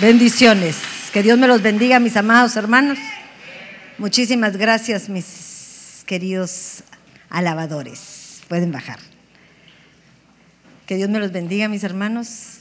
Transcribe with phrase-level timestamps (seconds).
[0.00, 0.80] Bendiciones.
[1.12, 2.98] Que Dios me los bendiga, mis amados hermanos.
[3.98, 6.82] Muchísimas gracias, mis queridos
[7.28, 8.40] alabadores.
[8.48, 8.98] Pueden bajar.
[10.86, 12.60] Que Dios me los bendiga, mis hermanos.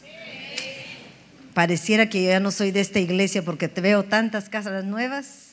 [1.54, 5.52] Pareciera que yo ya no soy de esta iglesia porque te veo tantas casas nuevas,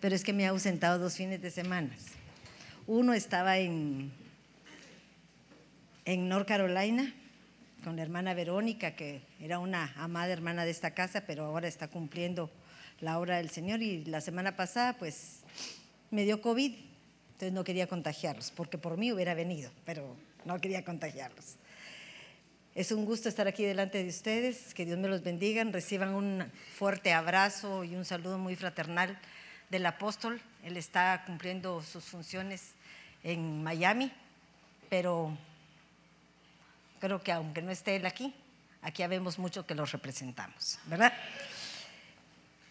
[0.00, 1.90] pero es que me he ausentado dos fines de semana.
[2.86, 4.12] Uno estaba en,
[6.04, 7.12] en North Carolina
[7.84, 11.88] con la hermana Verónica, que era una amada hermana de esta casa, pero ahora está
[11.88, 12.50] cumpliendo
[13.00, 13.82] la obra del Señor.
[13.82, 15.40] Y la semana pasada, pues,
[16.10, 16.74] me dio COVID,
[17.32, 21.56] entonces no quería contagiarlos, porque por mí hubiera venido, pero no quería contagiarlos.
[22.74, 26.44] Es un gusto estar aquí delante de ustedes, que Dios me los bendiga, reciban un
[26.76, 29.18] fuerte abrazo y un saludo muy fraternal
[29.70, 30.40] del apóstol.
[30.62, 32.74] Él está cumpliendo sus funciones
[33.24, 34.12] en Miami,
[34.88, 35.36] pero
[36.98, 38.34] creo que aunque no esté él aquí,
[38.82, 41.12] aquí habemos mucho que los representamos, ¿verdad?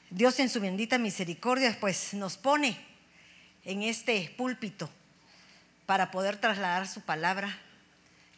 [0.09, 2.77] Dios en su bendita misericordia pues nos pone
[3.65, 4.89] en este púlpito
[5.85, 7.57] para poder trasladar su palabra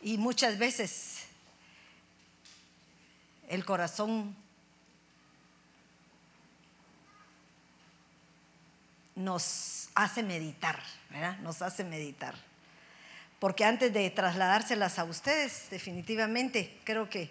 [0.02, 1.26] y muchas veces
[3.48, 4.36] el corazón
[9.16, 11.38] nos hace meditar, ¿verdad?
[11.40, 12.36] Nos hace meditar.
[13.40, 17.30] Porque antes de trasladárselas a ustedes, definitivamente creo que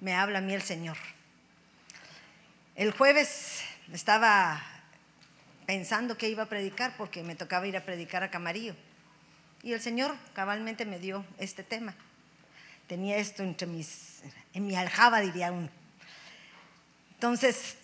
[0.00, 0.96] me habla a mí el Señor.
[2.76, 3.60] El jueves
[3.92, 4.62] estaba
[5.66, 8.76] pensando que iba a predicar porque me tocaba ir a predicar a Camarillo.
[9.62, 11.94] Y el Señor cabalmente me dio este tema.
[12.86, 14.22] Tenía esto entre mis,
[14.54, 15.68] en mi aljaba, diría uno.
[17.14, 17.76] Entonces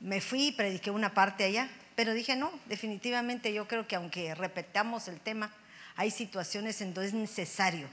[0.00, 4.34] me fui y prediqué una parte allá, pero dije, no, definitivamente yo creo que aunque
[4.34, 5.52] repetamos el tema,
[6.00, 7.86] hay situaciones en donde es necesario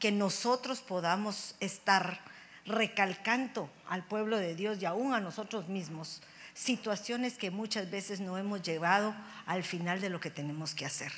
[0.00, 2.18] que nosotros podamos estar
[2.66, 6.22] recalcando al pueblo de Dios y aún a nosotros mismos
[6.54, 9.14] situaciones que muchas veces no hemos llevado
[9.46, 11.12] al final de lo que tenemos que hacer.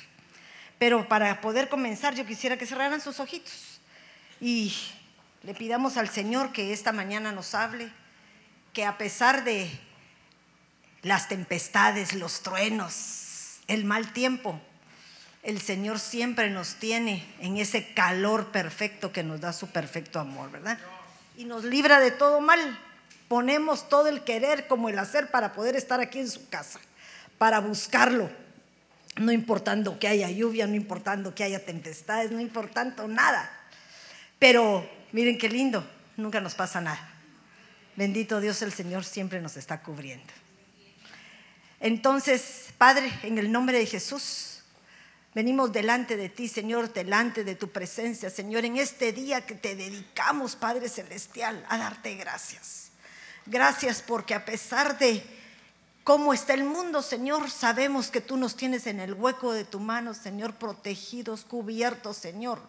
[0.77, 3.79] Pero para poder comenzar yo quisiera que cerraran sus ojitos
[4.39, 4.71] y
[5.41, 7.89] le pidamos al Señor que esta mañana nos hable,
[8.71, 9.67] que a pesar de
[11.01, 14.61] las tempestades, los truenos, el mal tiempo,
[15.45, 20.49] el Señor siempre nos tiene en ese calor perfecto que nos da su perfecto amor,
[20.49, 20.79] ¿verdad?
[21.37, 22.79] Y nos libra de todo mal.
[23.27, 26.79] Ponemos todo el querer como el hacer para poder estar aquí en su casa,
[27.37, 28.29] para buscarlo,
[29.17, 33.49] no importando que haya lluvia, no importando que haya tempestades, no importando nada.
[34.39, 37.13] Pero miren qué lindo, nunca nos pasa nada.
[37.95, 40.33] Bendito Dios, el Señor siempre nos está cubriendo.
[41.79, 44.54] Entonces, Padre, en el nombre de Jesús,
[45.35, 49.75] Venimos delante de ti, Señor, delante de tu presencia, Señor, en este día que te
[49.75, 52.91] dedicamos, Padre Celestial, a darte gracias.
[53.45, 55.21] Gracias porque a pesar de
[56.05, 59.81] cómo está el mundo, Señor, sabemos que tú nos tienes en el hueco de tu
[59.81, 62.61] mano, Señor, protegidos, cubiertos, Señor.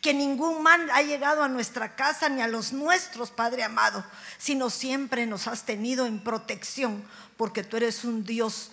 [0.00, 4.04] Que ningún mal ha llegado a nuestra casa ni a los nuestros, Padre amado,
[4.38, 7.02] sino siempre nos has tenido en protección,
[7.36, 8.70] porque tú eres un Dios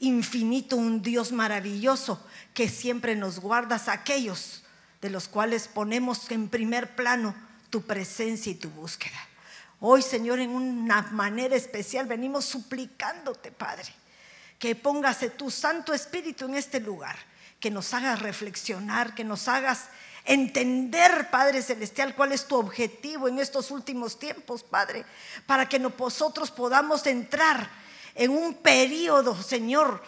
[0.00, 4.62] infinito, un Dios maravilloso que siempre nos guardas aquellos
[5.00, 7.34] de los cuales ponemos en primer plano
[7.70, 9.18] tu presencia y tu búsqueda.
[9.80, 13.92] Hoy, Señor, en una manera especial venimos suplicándote, Padre,
[14.58, 17.16] que póngase tu Santo Espíritu en este lugar,
[17.60, 19.88] que nos hagas reflexionar, que nos hagas
[20.24, 25.04] entender, Padre Celestial, cuál es tu objetivo en estos últimos tiempos, Padre,
[25.46, 27.68] para que nosotros podamos entrar
[28.14, 30.02] en un periodo, Señor,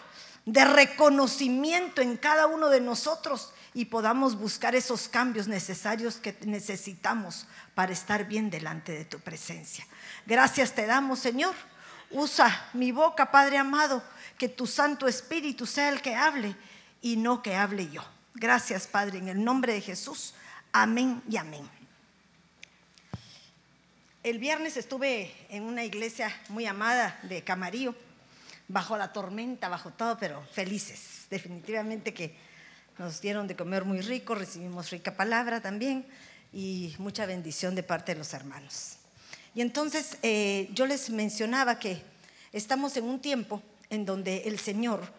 [0.45, 7.47] de reconocimiento en cada uno de nosotros y podamos buscar esos cambios necesarios que necesitamos
[7.75, 9.85] para estar bien delante de tu presencia.
[10.25, 11.53] Gracias te damos, Señor.
[12.09, 14.01] Usa mi boca, Padre amado,
[14.37, 16.55] que tu Santo Espíritu sea el que hable
[17.01, 18.03] y no que hable yo.
[18.33, 20.33] Gracias, Padre, en el nombre de Jesús.
[20.71, 21.76] Amén y amén.
[24.27, 27.95] El viernes estuve en una iglesia muy amada de Camarillo,
[28.67, 31.27] bajo la tormenta, bajo todo, pero felices.
[31.29, 32.35] Definitivamente que
[32.97, 36.05] nos dieron de comer muy rico, recibimos rica palabra también
[36.51, 38.97] y mucha bendición de parte de los hermanos.
[39.55, 42.01] Y entonces eh, yo les mencionaba que
[42.51, 45.09] estamos en un tiempo en donde el Señor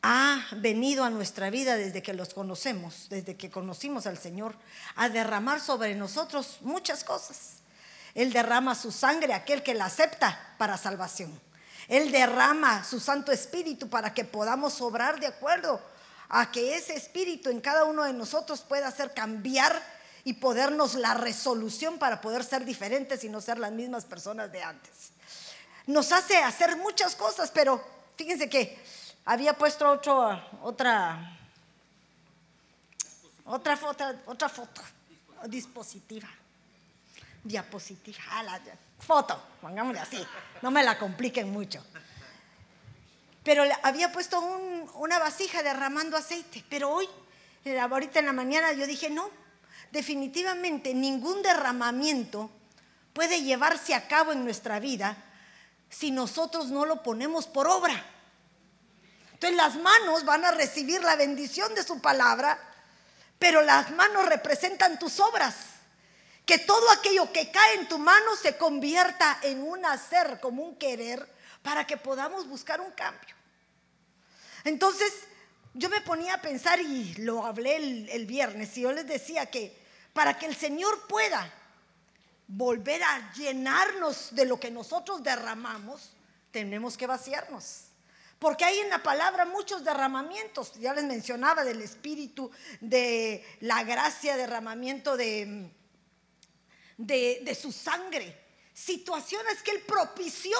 [0.00, 4.54] ha venido a nuestra vida desde que los conocemos, desde que conocimos al Señor,
[4.94, 7.63] a derramar sobre nosotros muchas cosas.
[8.14, 11.40] Él derrama su sangre, aquel que la acepta, para salvación.
[11.88, 15.80] Él derrama su Santo Espíritu para que podamos obrar de acuerdo
[16.28, 19.80] a que ese Espíritu en cada uno de nosotros pueda hacer cambiar
[20.24, 24.62] y podernos la resolución para poder ser diferentes y no ser las mismas personas de
[24.62, 25.10] antes.
[25.86, 27.84] nos hace hacer muchas cosas, pero
[28.16, 28.78] fíjense que
[29.26, 31.38] había puesto otro, otra,
[33.44, 33.78] otra
[34.24, 34.80] otra foto,
[35.46, 36.28] dispositiva,
[37.44, 38.18] diapositiva,
[38.98, 40.26] foto, pongámosle así,
[40.62, 41.84] no me la compliquen mucho.
[43.44, 44.40] Pero había puesto
[44.94, 47.06] una vasija derramando aceite, pero hoy,
[47.64, 49.28] eh, ahorita en la mañana yo dije, no,
[49.92, 52.50] definitivamente ningún derramamiento
[53.12, 55.16] puede llevarse a cabo en nuestra vida
[55.90, 58.02] si nosotros no lo ponemos por obra.
[59.34, 62.58] Entonces las manos van a recibir la bendición de su palabra,
[63.38, 65.73] pero las manos representan tus obras.
[66.44, 70.76] Que todo aquello que cae en tu mano se convierta en un hacer, como un
[70.76, 71.26] querer,
[71.62, 73.34] para que podamos buscar un cambio.
[74.64, 75.12] Entonces,
[75.72, 79.46] yo me ponía a pensar y lo hablé el, el viernes y yo les decía
[79.46, 79.76] que
[80.12, 81.52] para que el Señor pueda
[82.46, 86.10] volver a llenarnos de lo que nosotros derramamos,
[86.50, 87.86] tenemos que vaciarnos.
[88.38, 90.74] Porque hay en la palabra muchos derramamientos.
[90.74, 92.50] Ya les mencionaba del Espíritu,
[92.80, 95.70] de la gracia, derramamiento de,
[96.96, 98.42] de, su sangre.
[98.72, 100.56] Situaciones que Él propició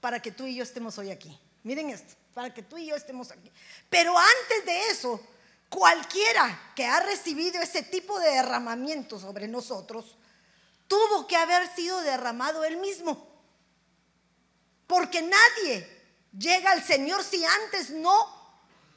[0.00, 1.36] para que tú y yo estemos hoy aquí.
[1.64, 3.50] Miren esto, para que tú y yo estemos aquí.
[3.90, 5.20] Pero antes de eso,
[5.68, 10.16] cualquiera que ha recibido ese tipo de derramamiento sobre nosotros,
[10.86, 13.26] tuvo que haber sido derramado él mismo.
[14.86, 15.86] Porque nadie
[16.36, 18.38] llega al Señor si antes no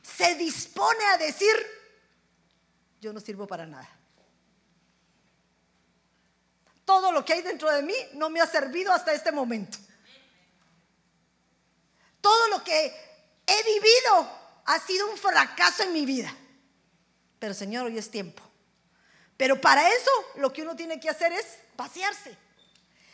[0.02, 1.56] se dispone a decir,
[3.02, 3.90] yo no sirvo para nada.
[6.92, 9.78] Todo lo que hay dentro de mí no me ha servido hasta este momento.
[12.20, 12.94] Todo lo que
[13.48, 14.30] he vivido
[14.66, 16.36] ha sido un fracaso en mi vida.
[17.40, 18.44] Pero Señor, hoy es tiempo.
[19.38, 22.38] Pero para eso lo que uno tiene que hacer es vaciarse.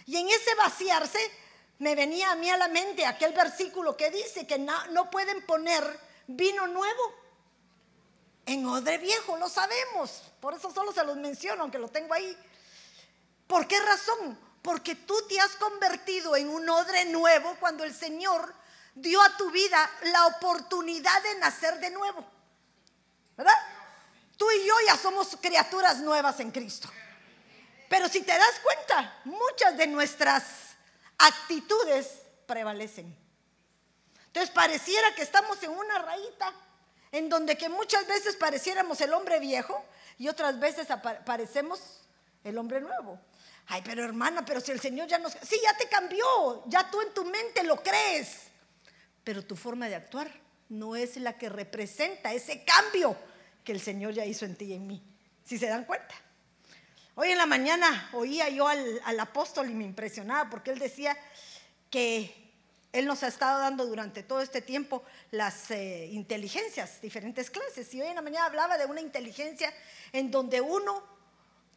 [0.07, 1.19] Y en ese vaciarse
[1.77, 5.83] me venía a mí a la mente aquel versículo que dice que no, pueden poner
[6.25, 7.13] vino nuevo
[8.47, 10.23] en odre viejo, lo sabemos.
[10.39, 12.35] Por eso solo se los menciono, aunque lo tengo ahí.
[13.47, 14.37] ¿Por qué razón?
[14.61, 18.53] Porque tú te has convertido en un odre nuevo cuando el Señor
[18.93, 22.25] dio a tu vida la oportunidad de nacer de nuevo.
[23.37, 23.55] ¿Verdad?
[24.37, 26.89] Tú y yo ya somos criaturas nuevas en Cristo.
[27.89, 30.43] Pero si te das cuenta, muchas de nuestras
[31.17, 33.15] actitudes prevalecen.
[34.27, 36.53] Entonces pareciera que estamos en una rayita
[37.11, 39.83] en donde que muchas veces pareciéramos el hombre viejo
[40.17, 40.87] y otras veces
[41.25, 41.79] parecemos
[42.43, 43.19] el hombre nuevo.
[43.67, 45.33] Ay, pero hermana, pero si el Señor ya nos...
[45.33, 48.43] Sí, ya te cambió, ya tú en tu mente lo crees,
[49.23, 50.31] pero tu forma de actuar
[50.69, 53.17] no es la que representa ese cambio
[53.65, 55.03] que el Señor ya hizo en ti y en mí.
[55.43, 56.15] Si se dan cuenta.
[57.15, 61.17] Hoy en la mañana oía yo al, apóstol y me impresionaba porque él decía
[61.89, 62.53] que
[62.93, 67.93] él nos ha estado dando durante todo este tiempo las eh, inteligencias, diferentes clases.
[67.93, 69.73] Y hoy en la mañana hablaba de una inteligencia
[70.13, 71.16] en donde uno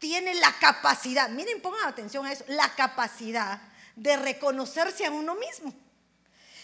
[0.00, 3.60] tiene la capacidad, miren, pongan atención a eso, la capacidad
[3.94, 5.72] de reconocerse a uno mismo.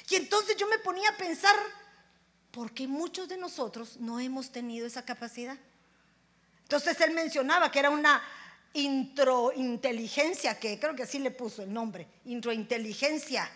[0.09, 1.55] Y entonces yo me ponía a pensar,
[2.51, 5.57] porque muchos de nosotros no hemos tenido esa capacidad.
[6.63, 8.23] Entonces él mencionaba que era una
[8.73, 13.49] introinteligencia, que creo que así le puso el nombre, introinteligencia,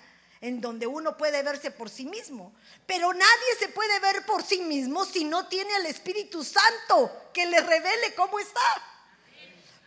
[0.42, 2.52] en donde uno puede verse por sí mismo.
[2.86, 7.46] Pero nadie se puede ver por sí mismo si no tiene al Espíritu Santo que
[7.46, 8.89] le revele cómo está.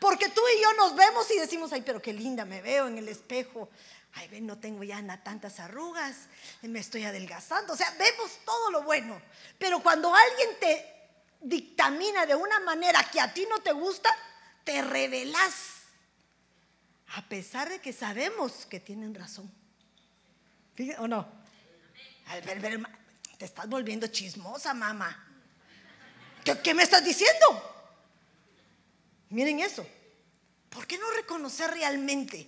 [0.04, 2.98] Porque tú y yo nos vemos y decimos, ay, pero qué linda me veo en
[2.98, 3.70] el espejo
[4.16, 6.16] ay, ven, no tengo ya tantas arrugas,
[6.62, 7.74] me estoy adelgazando.
[7.74, 9.20] O sea, vemos todo lo bueno.
[9.58, 10.86] Pero cuando alguien te
[11.42, 14.10] dictamina de una manera que a ti no te gusta,
[14.64, 15.54] te revelas.
[17.16, 19.52] A pesar de que sabemos que tienen razón.
[20.76, 21.28] ¿Fíjate o no?
[22.46, 22.82] ver, ver,
[23.38, 25.28] te estás volviendo chismosa, mamá.
[26.44, 27.73] ¿Qué, ¿Qué me estás diciendo?
[29.34, 29.84] Miren eso.
[30.70, 32.48] ¿Por qué no reconocer realmente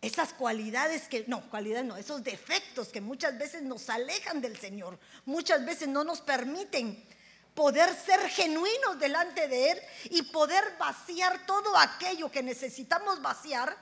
[0.00, 4.96] esas cualidades que, no, cualidades no, esos defectos que muchas veces nos alejan del Señor,
[5.24, 7.04] muchas veces no nos permiten
[7.52, 9.80] poder ser genuinos delante de Él
[10.10, 13.76] y poder vaciar todo aquello que necesitamos vaciar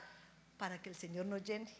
[0.56, 1.70] para que el Señor nos llene.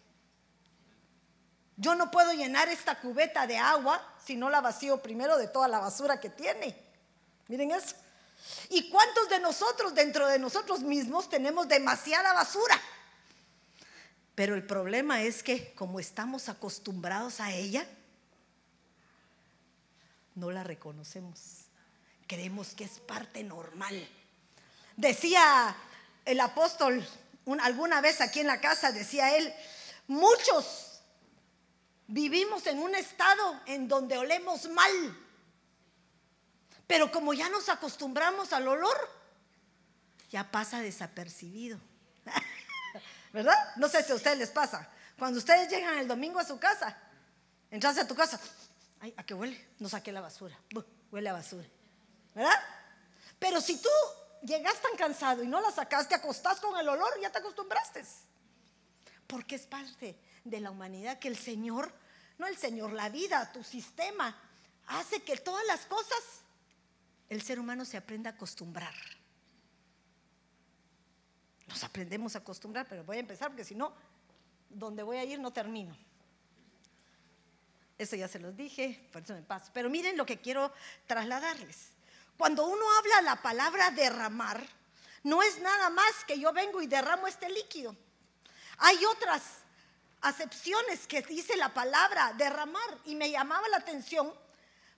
[1.78, 5.66] Yo no puedo llenar esta cubeta de agua si no la vacío primero de toda
[5.66, 6.76] la basura que tiene.
[7.48, 7.96] Miren eso.
[8.70, 12.80] ¿Y cuántos de nosotros dentro de nosotros mismos tenemos demasiada basura?
[14.34, 17.86] Pero el problema es que como estamos acostumbrados a ella,
[20.34, 21.66] no la reconocemos.
[22.26, 24.08] Creemos que es parte normal.
[24.96, 25.76] Decía
[26.24, 27.06] el apóstol
[27.60, 29.52] alguna vez aquí en la casa, decía él,
[30.08, 31.00] muchos
[32.06, 35.23] vivimos en un estado en donde olemos mal.
[36.86, 38.96] Pero como ya nos acostumbramos al olor,
[40.30, 41.78] ya pasa desapercibido.
[43.32, 43.56] ¿Verdad?
[43.76, 44.88] No sé si a ustedes les pasa.
[45.18, 46.96] Cuando ustedes llegan el domingo a su casa,
[47.70, 48.38] entras a tu casa,
[49.00, 49.68] ay, ¿a qué huele?
[49.78, 50.58] No saqué la basura.
[51.10, 51.66] huele a basura.
[52.34, 52.60] ¿Verdad?
[53.38, 53.88] Pero si tú
[54.42, 58.04] llegas tan cansado y no la sacaste, acostás con el olor, ya te acostumbraste.
[59.26, 61.92] Porque es parte de la humanidad que el Señor,
[62.38, 64.36] no el Señor, la vida, tu sistema,
[64.86, 66.18] hace que todas las cosas
[67.28, 68.94] el ser humano se aprenda a acostumbrar.
[71.66, 73.92] Nos aprendemos a acostumbrar, pero voy a empezar porque si no,
[74.68, 75.96] donde voy a ir no termino.
[77.96, 79.70] Eso ya se los dije, por eso me paso.
[79.72, 80.72] Pero miren lo que quiero
[81.06, 81.90] trasladarles.
[82.36, 84.66] Cuando uno habla la palabra derramar,
[85.22, 87.96] no es nada más que yo vengo y derramo este líquido.
[88.78, 89.42] Hay otras
[90.20, 94.32] acepciones que dice la palabra derramar y me llamaba la atención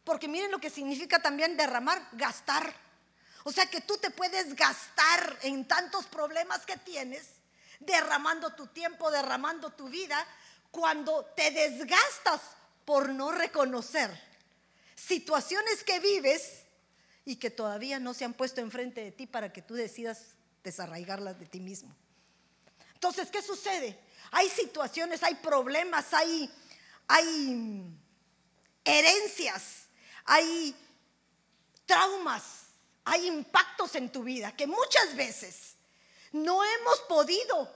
[0.06, 2.72] porque miren lo que significa también derramar, gastar.
[3.42, 7.26] O sea que tú te puedes gastar en tantos problemas que tienes,
[7.80, 10.24] derramando tu tiempo, derramando tu vida,
[10.70, 12.40] cuando te desgastas
[12.84, 14.08] por no reconocer
[14.94, 16.62] situaciones que vives
[17.24, 21.40] y que todavía no se han puesto enfrente de ti para que tú decidas desarraigarlas
[21.40, 21.92] de ti mismo.
[22.94, 23.98] Entonces, ¿qué sucede?
[24.30, 26.48] Hay situaciones, hay problemas, hay,
[27.08, 27.92] hay
[28.84, 29.85] herencias
[30.26, 30.74] hay
[31.86, 32.66] traumas,
[33.04, 35.76] hay impactos en tu vida que muchas veces
[36.32, 37.72] no hemos podido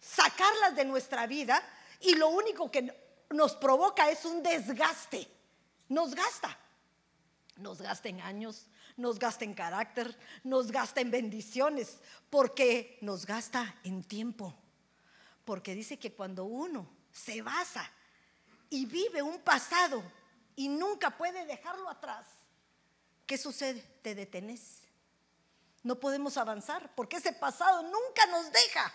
[0.00, 1.62] sacarlas de nuestra vida
[2.00, 2.94] y lo único que
[3.30, 5.28] nos provoca es un desgaste.
[5.88, 6.56] Nos gasta.
[7.56, 8.66] Nos gasta en años,
[8.96, 14.54] nos gasta en carácter, nos gasta en bendiciones, porque nos gasta en tiempo.
[15.44, 17.90] Porque dice que cuando uno se basa
[18.68, 20.02] y vive un pasado
[20.56, 22.26] y nunca puede dejarlo atrás,
[23.26, 23.80] ¿qué sucede?
[24.02, 24.80] Te detenes.
[25.82, 28.92] No podemos avanzar porque ese pasado nunca nos deja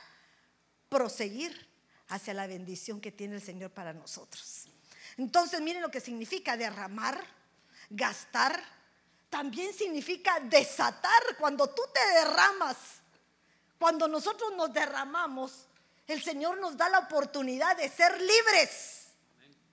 [0.89, 1.69] proseguir
[2.09, 4.65] hacia la bendición que tiene el Señor para nosotros.
[5.17, 7.23] Entonces, miren lo que significa derramar,
[7.89, 8.61] gastar,
[9.29, 11.37] también significa desatar.
[11.39, 12.77] Cuando tú te derramas,
[13.79, 15.67] cuando nosotros nos derramamos,
[16.07, 19.11] el Señor nos da la oportunidad de ser libres.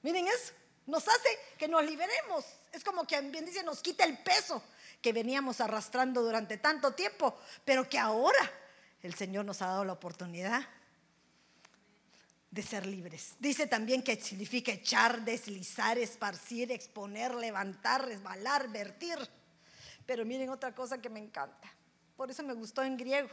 [0.02, 0.57] Miren eso
[0.88, 1.28] nos hace
[1.58, 2.44] que nos liberemos.
[2.72, 4.62] Es como que bien dice, nos quita el peso
[5.00, 8.50] que veníamos arrastrando durante tanto tiempo, pero que ahora
[9.02, 10.66] el Señor nos ha dado la oportunidad
[12.50, 13.34] de ser libres.
[13.38, 19.18] Dice también que significa echar, deslizar, esparcir, exponer, levantar, resbalar, vertir.
[20.06, 21.70] Pero miren otra cosa que me encanta.
[22.16, 23.28] Por eso me gustó en griego.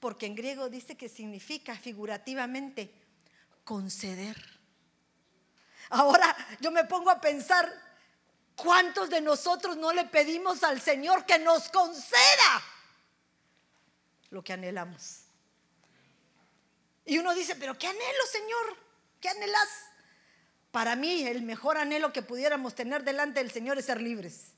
[0.00, 2.92] Porque en griego dice que significa figurativamente
[3.64, 4.61] conceder.
[5.92, 7.70] Ahora yo me pongo a pensar,
[8.56, 12.62] ¿cuántos de nosotros no le pedimos al Señor que nos conceda
[14.30, 15.24] lo que anhelamos?
[17.04, 18.76] Y uno dice, pero ¿qué anhelo, Señor?
[19.20, 19.68] ¿Qué anhelas?
[20.70, 24.52] Para mí el mejor anhelo que pudiéramos tener delante del Señor es ser libres.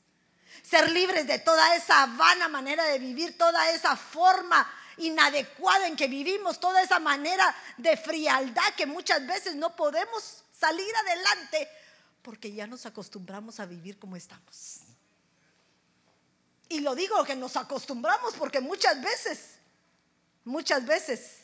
[0.63, 6.07] Ser libres de toda esa vana manera de vivir, toda esa forma inadecuada en que
[6.07, 11.69] vivimos, toda esa manera de frialdad que muchas veces no podemos salir adelante
[12.23, 14.81] porque ya nos acostumbramos a vivir como estamos.
[16.69, 19.57] Y lo digo que nos acostumbramos porque muchas veces,
[20.45, 21.39] muchas veces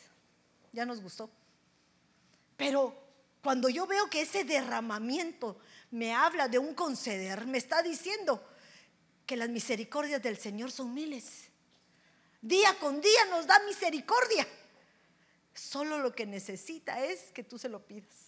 [0.71, 1.29] ya nos gustó.
[2.57, 2.95] Pero
[3.43, 5.59] cuando yo veo que ese derramamiento
[5.91, 8.43] me habla de un conceder, me está diciendo
[9.25, 11.45] que las misericordias del Señor son miles.
[12.41, 14.47] Día con día nos da misericordia.
[15.53, 18.20] Solo lo que necesita es que tú se lo pidas.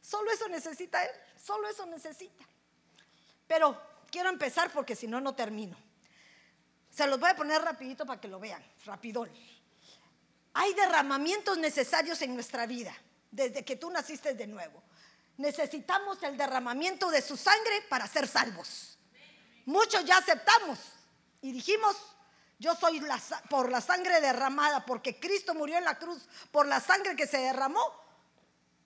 [0.00, 2.44] Solo eso necesita Él, solo eso necesita.
[3.46, 3.80] Pero
[4.10, 5.76] quiero empezar porque si no, no termino.
[6.90, 9.30] Se los voy a poner rapidito para que lo vean, rapidón.
[10.54, 12.92] Hay derramamientos necesarios en nuestra vida
[13.30, 14.82] desde que tú naciste de nuevo.
[15.36, 18.98] Necesitamos el derramamiento de su sangre para ser salvos.
[19.66, 20.78] Muchos ya aceptamos
[21.40, 21.96] y dijimos,
[22.58, 23.02] yo soy
[23.48, 27.38] por la sangre derramada, porque Cristo murió en la cruz, por la sangre que se
[27.38, 27.80] derramó,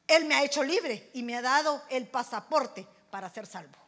[0.07, 3.79] él me ha hecho libre y me ha dado el pasaporte para ser salvo.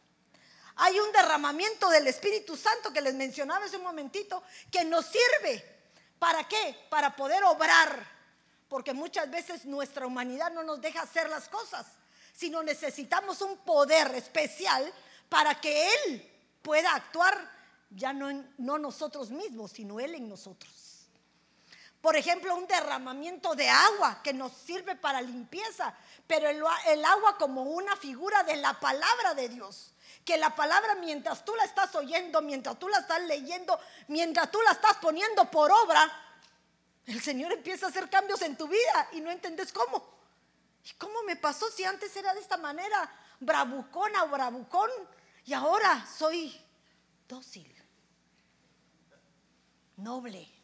[0.77, 5.63] Hay un derramamiento del Espíritu Santo que les mencionaba hace un momentito que nos sirve.
[6.19, 6.85] ¿Para qué?
[6.89, 8.17] Para poder obrar.
[8.67, 11.87] Porque muchas veces nuestra humanidad no nos deja hacer las cosas,
[12.33, 14.91] sino necesitamos un poder especial
[15.29, 16.29] para que Él
[16.61, 17.57] pueda actuar
[17.89, 20.86] ya no, no nosotros mismos, sino Él en nosotros.
[22.07, 25.93] Por ejemplo, un derramamiento de agua que nos sirve para limpieza,
[26.25, 29.91] pero el, agua como una figura de la palabra de Dios
[30.23, 34.61] que la palabra mientras tú la estás oyendo, mientras tú la estás leyendo, mientras tú
[34.61, 36.09] la estás poniendo por obra,
[37.07, 40.01] el Señor empieza a hacer cambios en tu vida y no entiendes cómo.
[40.85, 43.11] ¿Y cómo me pasó si antes era de esta manera,
[43.41, 44.89] bravucona o bravucón,
[45.43, 46.57] y ahora soy
[47.27, 47.69] dócil,
[49.97, 50.56] noble?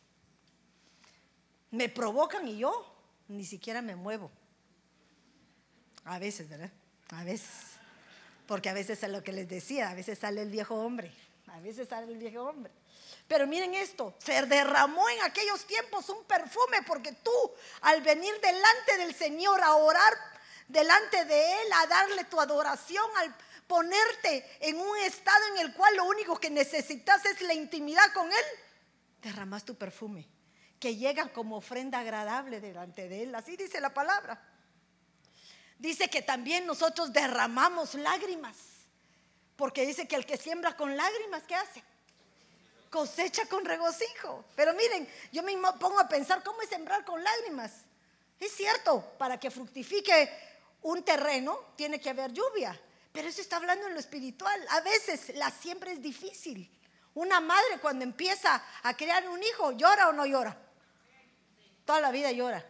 [1.73, 2.85] Me provocan y yo
[3.27, 4.29] ni siquiera me muevo.
[6.05, 6.71] A veces, ¿verdad?
[7.09, 7.49] A veces.
[8.47, 11.11] Porque a veces es lo que les decía, a veces sale el viejo hombre,
[11.47, 12.71] a veces sale el viejo hombre.
[13.27, 17.31] Pero miren esto, se derramó en aquellos tiempos un perfume porque tú
[17.81, 20.13] al venir delante del Señor a orar
[20.67, 25.95] delante de Él, a darle tu adoración, al ponerte en un estado en el cual
[25.95, 28.45] lo único que necesitas es la intimidad con Él,
[29.23, 30.27] derramas tu perfume,
[30.83, 33.35] que llega como ofrenda agradable delante de Él.
[33.35, 34.53] Así dice la palabra
[35.83, 38.55] dice que también nosotros derramamos lágrimas.
[39.57, 41.83] Porque dice que el que siembra con lágrimas, ¿qué hace?
[42.89, 44.45] Cosecha con regocijo.
[44.55, 47.71] Pero miren, yo me pongo a pensar, ¿cómo es sembrar con lágrimas?
[48.39, 50.29] Es cierto, para que fructifique
[50.83, 52.79] un terreno tiene que haber lluvia.
[53.11, 54.65] Pero eso está hablando en lo espiritual.
[54.69, 56.71] A veces la siembra es difícil.
[57.15, 60.62] Una madre cuando empieza a crear un hijo, ¿llora o no llora?
[61.85, 62.65] Toda la vida llora.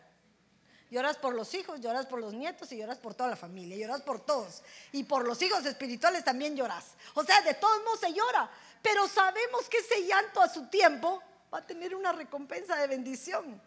[0.89, 4.03] Lloras por los hijos, lloras por los nietos y lloras por toda la familia, lloras
[4.03, 4.61] por todos.
[4.91, 6.91] Y por los hijos espirituales también lloras.
[7.15, 8.49] O sea, de todos modos se llora.
[8.81, 13.59] Pero sabemos que ese llanto a su tiempo va a tener una recompensa de bendición.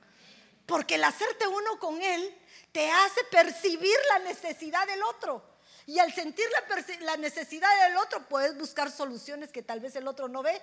[0.67, 2.37] Porque el hacerte uno con Él
[2.71, 5.43] te hace percibir la necesidad del otro.
[5.87, 10.09] Y al sentir la, la, necesidad del otro, puedes buscar soluciones que tal vez el
[10.09, 10.61] otro no ve,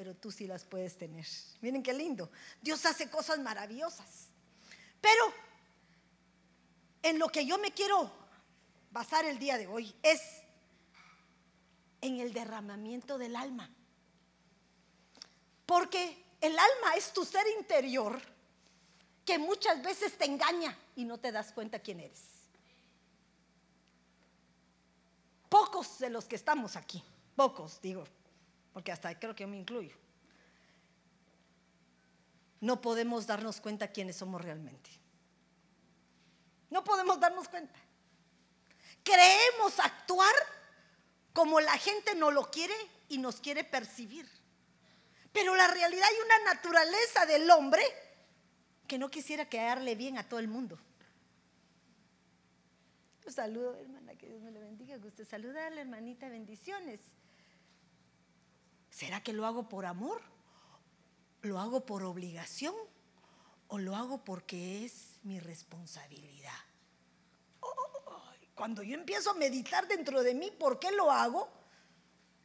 [0.00, 1.26] pero tú sí las puedes tener.
[1.60, 2.30] Miren qué lindo.
[2.62, 4.30] Dios hace cosas maravillosas.
[4.98, 5.24] Pero
[7.02, 8.10] en lo que yo me quiero
[8.90, 10.22] basar el día de hoy es
[12.00, 13.68] en el derramamiento del alma.
[15.66, 18.18] Porque el alma es tu ser interior
[19.26, 22.22] que muchas veces te engaña y no te das cuenta quién eres.
[25.50, 27.04] Pocos de los que estamos aquí,
[27.36, 28.06] pocos digo,
[28.80, 29.94] porque hasta creo que yo me incluyo,
[32.62, 34.88] no podemos darnos cuenta quiénes somos realmente.
[36.70, 37.78] No podemos darnos cuenta.
[39.04, 40.32] Creemos actuar
[41.34, 42.72] como la gente no lo quiere
[43.10, 44.26] y nos quiere percibir.
[45.30, 47.82] Pero la realidad hay una naturaleza del hombre
[48.86, 50.78] que no quisiera quedarle bien a todo el mundo.
[53.26, 54.96] Un saludo, hermana, que Dios me le bendiga.
[54.96, 57.00] Gusto saludarle, hermanita, bendiciones.
[58.90, 60.20] ¿Será que lo hago por amor?
[61.42, 62.74] ¿Lo hago por obligación?
[63.68, 66.52] ¿O lo hago porque es mi responsabilidad.
[68.54, 71.50] cuando yo empiezo a meditar dentro de mí, ¿por qué lo hago?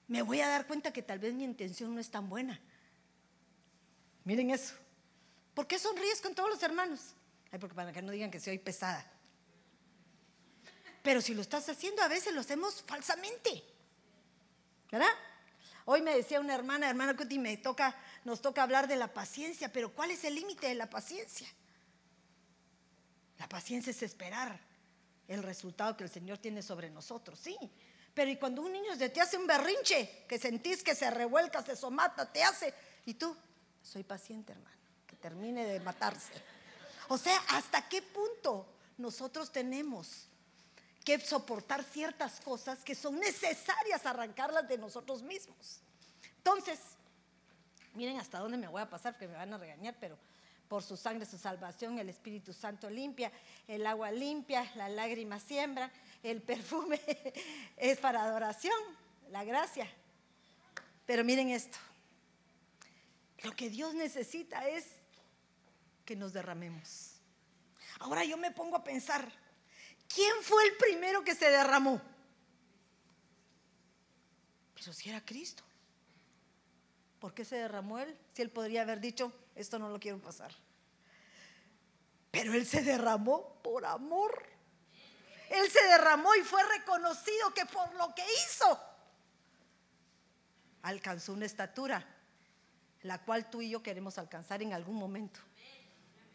[0.07, 2.57] Me voy a dar cuenta que tal vez mi intención no es tan buena.
[4.23, 4.75] Miren eso.
[5.53, 7.15] ¿Por qué sonríes con todos los hermanos?
[7.51, 9.05] Ay, porque para que no digan que soy pesada.
[11.03, 13.63] Pero si lo estás haciendo, a veces lo hacemos falsamente.
[14.89, 15.11] ¿Verdad?
[15.85, 19.71] Hoy me decía una hermana, hermana Cuti, me toca, nos toca hablar de la paciencia,
[19.71, 21.47] pero ¿cuál es el límite de la paciencia?
[23.37, 24.59] La paciencia es esperar
[25.27, 27.55] el resultado que el Señor tiene sobre nosotros, sí.
[28.15, 31.75] Pero y cuando un niño te hace un berrinche, que sentís que se revuelca, se
[31.75, 32.73] somata, te hace,
[33.05, 33.35] y tú,
[33.83, 36.33] soy paciente, hermano, que termine de matarse.
[37.09, 38.65] O sea, ¿hasta qué punto
[38.97, 40.27] nosotros tenemos
[41.05, 45.79] que soportar ciertas cosas que son necesarias arrancarlas de nosotros mismos?
[46.37, 46.79] Entonces,
[47.93, 50.17] miren hasta dónde me voy a pasar, porque me van a regañar, pero
[50.67, 53.31] por su sangre, su salvación, el Espíritu Santo limpia,
[53.67, 55.91] el agua limpia, la lágrima siembra,
[56.23, 56.99] el perfume
[57.77, 58.75] es para adoración,
[59.29, 59.87] la gracia.
[61.05, 61.77] Pero miren esto,
[63.43, 64.87] lo que Dios necesita es
[66.03, 67.11] que nos derramemos.
[67.99, 69.31] Ahora yo me pongo a pensar,
[70.07, 72.01] ¿quién fue el primero que se derramó?
[74.75, 75.63] Pero si era Cristo.
[77.19, 78.15] ¿Por qué se derramó él?
[78.33, 80.51] Si él podría haber dicho, esto no lo quiero pasar.
[82.29, 84.45] Pero él se derramó por amor.
[85.49, 88.79] Él se derramó y fue reconocido que por lo que hizo
[90.81, 92.05] alcanzó una estatura,
[93.01, 95.39] la cual tú y yo queremos alcanzar en algún momento.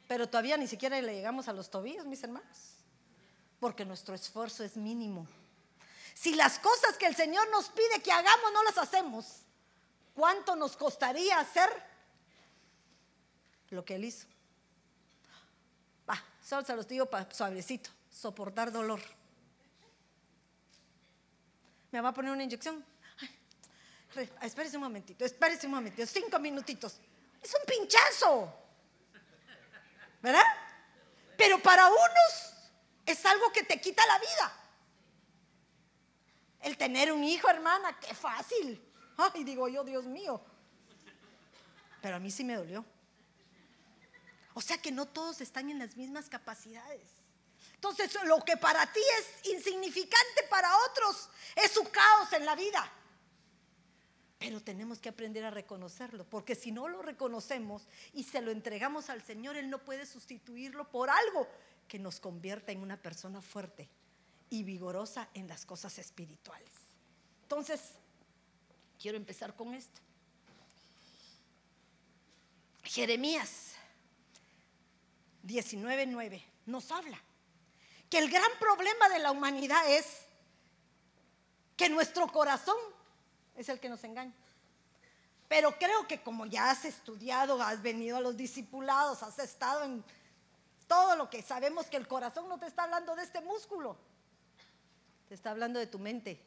[0.08, 2.79] Pero todavía ni siquiera le llegamos a los tobillos, mis hermanos,
[3.60, 5.28] porque nuestro esfuerzo es mínimo.
[6.14, 9.42] Si las cosas que el Señor nos pide que hagamos no las hacemos,
[10.14, 11.70] ¿cuánto nos costaría hacer
[13.70, 14.26] lo que Él hizo.
[16.44, 19.00] Solo se los digo para suavecito, soportar dolor.
[21.92, 22.84] ¿Me va a poner una inyección?
[24.42, 26.98] espérese un momentito, espérese un momentito, cinco minutitos.
[27.40, 28.52] Es un pinchazo.
[30.20, 30.42] ¿Verdad?
[31.36, 32.52] Pero para unos
[33.10, 34.60] es algo que te quita la vida.
[36.60, 38.82] El tener un hijo, hermana, qué fácil.
[39.16, 40.42] Ay, digo yo, Dios mío.
[42.02, 42.84] Pero a mí sí me dolió.
[44.54, 47.08] O sea que no todos están en las mismas capacidades.
[47.74, 52.92] Entonces, lo que para ti es insignificante, para otros es su caos en la vida.
[54.38, 59.10] Pero tenemos que aprender a reconocerlo, porque si no lo reconocemos y se lo entregamos
[59.10, 61.46] al Señor, Él no puede sustituirlo por algo
[61.90, 63.88] que nos convierta en una persona fuerte
[64.48, 66.70] y vigorosa en las cosas espirituales.
[67.42, 67.80] Entonces,
[68.96, 70.00] quiero empezar con esto.
[72.84, 73.72] Jeremías
[75.42, 77.20] 19:9 nos habla
[78.08, 80.06] que el gran problema de la humanidad es
[81.76, 82.76] que nuestro corazón
[83.56, 84.32] es el que nos engaña.
[85.48, 90.04] Pero creo que como ya has estudiado, has venido a los discipulados, has estado en
[90.90, 93.96] todo lo que sabemos que el corazón no te está hablando de este músculo,
[95.28, 96.44] te está hablando de tu mente,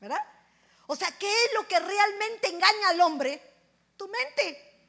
[0.00, 0.24] ¿verdad?
[0.86, 3.42] O sea, ¿qué es lo que realmente engaña al hombre?
[3.96, 4.88] Tu mente.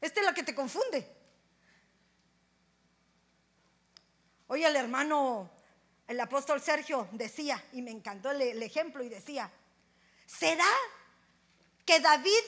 [0.00, 1.06] Esta es la que te confunde.
[4.46, 5.50] Hoy el hermano,
[6.08, 9.52] el apóstol Sergio decía, y me encantó el, ejemplo, y decía,
[10.24, 10.72] ¿será
[11.84, 12.42] que David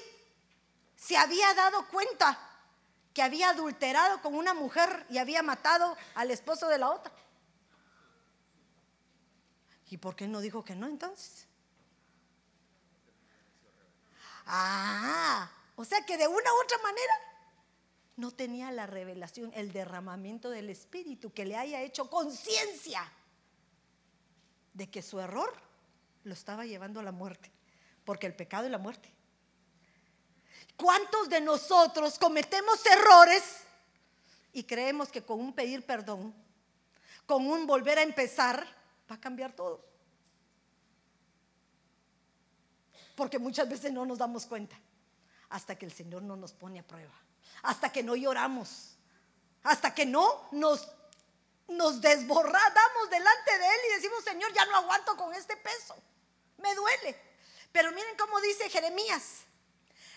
[0.96, 2.53] se había dado cuenta
[3.14, 7.12] que había adulterado con una mujer y había matado al esposo de la otra?
[9.88, 11.46] ¿Y por qué no dijo que no entonces?
[14.46, 17.14] Ah, o sea que de una u otra manera
[18.16, 23.10] no tenía la revelación, el derramamiento del Espíritu que le haya hecho conciencia
[24.72, 25.54] de que su error
[26.24, 27.52] lo estaba llevando a la muerte,
[28.04, 29.13] porque el pecado es la muerte.
[30.76, 33.42] ¿Cuántos de nosotros cometemos errores
[34.52, 36.34] y creemos que con un pedir perdón,
[37.26, 38.66] con un volver a empezar,
[39.10, 39.84] va a cambiar todo?
[43.14, 44.76] Porque muchas veces no nos damos cuenta
[45.50, 47.14] hasta que el Señor no nos pone a prueba
[47.64, 48.96] hasta que no lloramos,
[49.62, 50.88] hasta que no nos,
[51.68, 55.96] nos desborradamos delante de Él y decimos, Señor, ya no aguanto con este peso,
[56.58, 57.16] me duele.
[57.72, 59.40] Pero miren cómo dice Jeremías,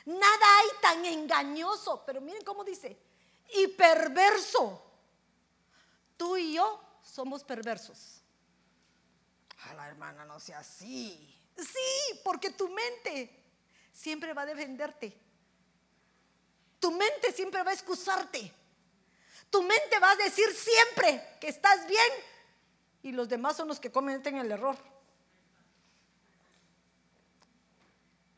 [0.08, 2.98] nada hay tan engañoso, pero miren cómo dice,
[3.54, 4.84] y perverso.
[6.16, 8.22] Tú y yo somos perversos.
[9.70, 11.36] A la hermana no sea así.
[11.58, 13.44] Sí, porque tu mente
[13.92, 15.18] siempre va a defenderte.
[16.80, 18.52] Tu mente siempre va a excusarte.
[19.50, 22.12] Tu mente va a decir siempre que estás bien
[23.04, 24.78] y los demás son los que cometen el error.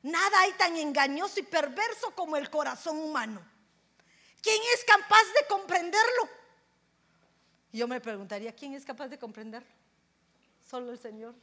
[0.02, 3.42] Nada hay tan engañoso y perverso como el corazón humano.
[4.42, 6.30] ¿Quién es capaz de comprenderlo?
[7.72, 9.70] Yo me preguntaría, ¿quién es capaz de comprenderlo?
[10.70, 11.36] Solo el Señor.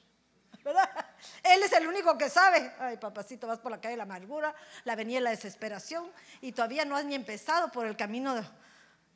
[1.42, 2.72] Él es el único que sabe.
[2.78, 6.84] Ay, papacito, vas por la calle de la amargura, la de la desesperación y todavía
[6.84, 8.34] no has ni empezado por el camino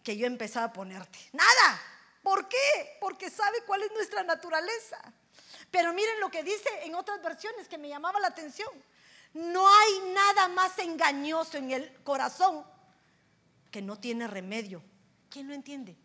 [0.04, 1.18] que yo he a ponerte.
[1.32, 1.80] Nada.
[2.22, 2.98] ¿Por qué?
[3.00, 5.00] Porque sabe cuál es nuestra naturaleza.
[5.70, 8.70] Pero miren lo que dice en otras versiones que me llamaba la atención.
[9.34, 12.64] No hay nada más engañoso en el corazón
[13.70, 14.82] que no tiene remedio.
[15.28, 15.96] ¿Quién lo entiende?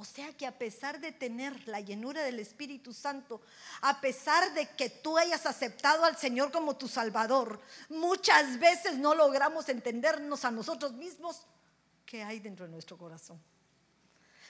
[0.00, 3.42] O sea que a pesar de tener la llenura del Espíritu Santo,
[3.80, 9.16] a pesar de que tú hayas aceptado al Señor como tu Salvador, muchas veces no
[9.16, 11.42] logramos entendernos a nosotros mismos
[12.06, 13.42] qué hay dentro de nuestro corazón.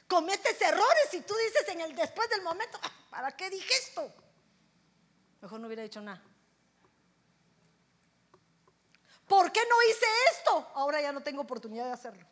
[0.07, 4.13] Cometes errores y tú dices en el después del momento, ah, ¿para qué dije esto?
[5.41, 6.23] Mejor no hubiera dicho nada.
[9.29, 10.71] ¿Por qué no hice esto?
[10.75, 12.27] Ahora ya no tengo oportunidad de hacerlo.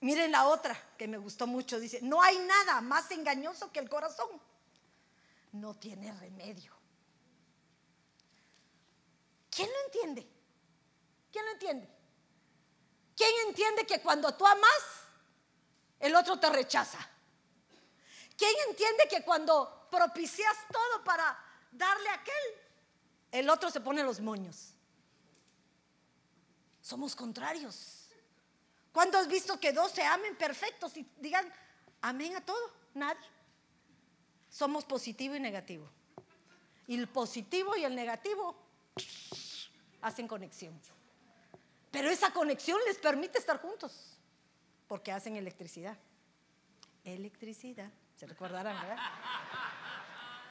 [0.00, 1.80] Miren la otra que me gustó mucho.
[1.80, 4.28] Dice, no hay nada más engañoso que el corazón.
[5.52, 6.72] No tiene remedio.
[9.50, 10.28] ¿Quién lo entiende?
[11.32, 11.88] ¿Quién lo entiende?
[13.16, 14.82] ¿Quién entiende que cuando tú amas,
[15.98, 16.98] el otro te rechaza?
[18.36, 21.36] ¿Quién entiende que cuando propicias todo para
[21.72, 22.65] darle a aquel,
[23.32, 24.72] el otro se pone los moños?
[26.80, 28.08] Somos contrarios.
[28.92, 31.44] ¿Cuándo has visto que dos se amen perfectos y digan
[32.00, 32.72] amén a todo?
[32.94, 33.26] Nadie.
[34.48, 35.88] Somos positivo y negativo.
[36.86, 38.56] Y el positivo y el negativo
[40.00, 40.80] hacen conexión.
[41.90, 44.12] Pero esa conexión les permite estar juntos.
[44.86, 45.96] porque hacen electricidad.
[47.04, 48.96] Electricidad, se recordarán, ¿verdad?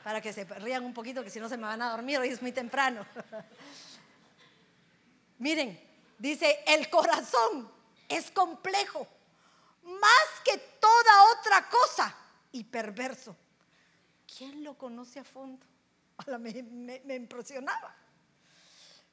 [0.05, 2.27] Para que se rían un poquito, que si no se me van a dormir, hoy
[2.27, 3.03] es muy temprano.
[5.39, 5.81] Miren,
[6.19, 7.71] dice, el corazón
[8.07, 9.07] es complejo,
[9.81, 12.15] más que toda otra cosa,
[12.51, 13.35] y perverso.
[14.37, 15.65] ¿Quién lo conoce a fondo?
[16.39, 17.95] Me, me impresionaba.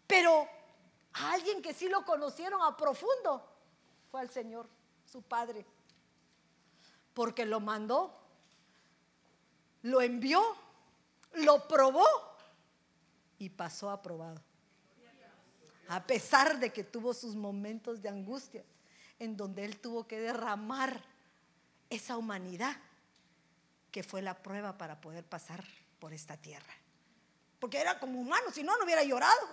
[0.07, 0.47] Pero
[1.15, 3.43] a alguien que sí lo conocieron a profundo
[4.11, 4.69] fue al Señor,
[5.11, 5.65] su Padre.
[7.15, 8.15] Porque lo mandó,
[9.81, 10.61] lo envió,
[11.35, 12.07] lo probó
[13.39, 14.43] y pasó aprobado.
[15.89, 18.65] A pesar de que tuvo sus momentos de angustia,
[19.19, 21.03] en donde él tuvo que derramar
[21.91, 22.77] esa humanidad
[23.91, 25.63] que fue la prueba para poder pasar
[25.99, 26.75] por esta tierra.
[27.61, 29.49] Porque era como humano, si no, no hubiera llorado.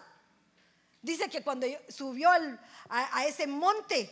[1.02, 2.30] Dice que cuando subió
[2.90, 4.10] a, ese monte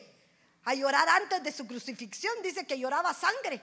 [0.66, 3.62] a llorar antes de su crucifixión, dice que lloraba sangre.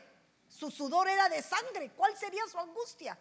[0.48, 1.92] Su sudor era de sangre.
[1.94, 3.18] ¿Cuál sería su angustia?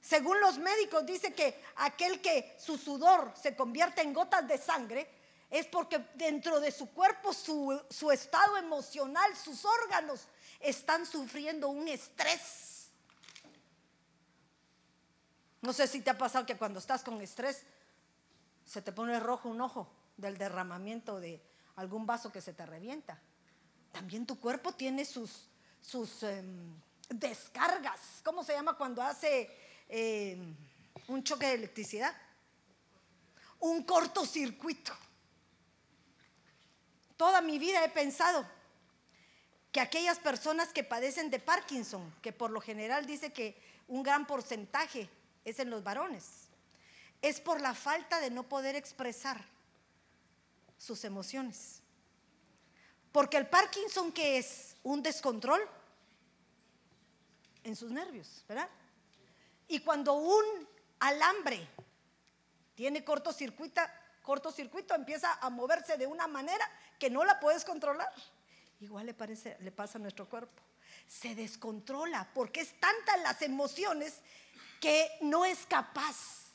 [0.00, 5.08] Según los médicos, dice que aquel que su sudor se convierte en gotas de sangre
[5.50, 10.26] es porque dentro de su cuerpo, su, estado emocional, sus órganos
[10.60, 12.88] están sufriendo un estrés.
[15.62, 17.62] No sé si te ha pasado que cuando estás con estrés
[18.64, 21.40] se te pone rojo un ojo del derramamiento de
[21.76, 23.20] algún vaso que se te revienta.
[23.92, 25.48] También tu cuerpo tiene sus,
[25.80, 26.74] sus em,
[27.08, 28.20] descargas.
[28.24, 30.54] ¿Cómo se llama cuando hace em,
[31.08, 32.14] un choque de electricidad?
[33.60, 34.92] Un cortocircuito.
[37.16, 38.46] Toda mi vida he pensado
[39.72, 44.26] que aquellas personas que padecen de Parkinson, que por lo general dice que un gran
[44.26, 45.08] porcentaje
[45.44, 46.48] es en los varones,
[47.22, 49.42] es por la falta de no poder expresar
[50.78, 51.80] sus emociones.
[53.12, 55.60] Porque el Parkinson, que es un descontrol
[57.64, 58.68] en sus nervios, ¿verdad?
[59.68, 60.44] Y cuando un
[61.00, 61.66] alambre
[62.74, 63.80] tiene cortocircuito,
[64.22, 68.12] cortocircuito empieza a moverse de una manera que no la puedes controlar.
[68.80, 70.62] Igual le, parece, le pasa a nuestro cuerpo.
[71.08, 74.20] Se descontrola porque es tantas las emociones
[74.80, 76.50] que no es capaz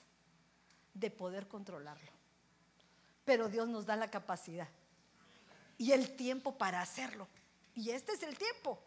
[0.93, 2.12] de poder controlarlo.
[3.26, 4.67] Pero Dios nos da la capacidad
[5.78, 7.28] y el tiempo para hacerlo.
[7.74, 8.80] Y este es el tiempo.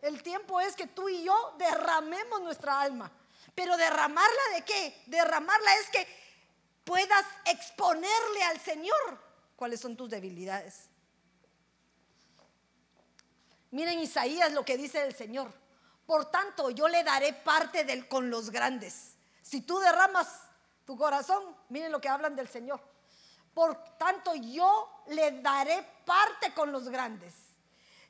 [0.00, 3.12] El tiempo es que tú y yo derramemos nuestra alma.
[3.54, 5.02] Pero derramarla de qué?
[5.06, 6.06] Derramarla es que
[6.84, 9.20] puedas exponerle al Señor
[9.56, 10.88] cuáles son tus debilidades.
[13.70, 15.52] Miren Isaías lo que dice el Señor.
[16.06, 19.14] Por tanto, yo le daré parte del, con los grandes.
[19.40, 20.28] Si tú derramas
[20.84, 22.80] tu corazón, miren lo que hablan del Señor.
[23.54, 27.34] Por tanto, yo le daré parte con los grandes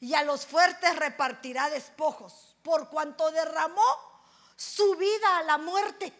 [0.01, 3.83] y a los fuertes repartirá despojos, por cuanto derramó
[4.63, 6.13] su vida a la muerte.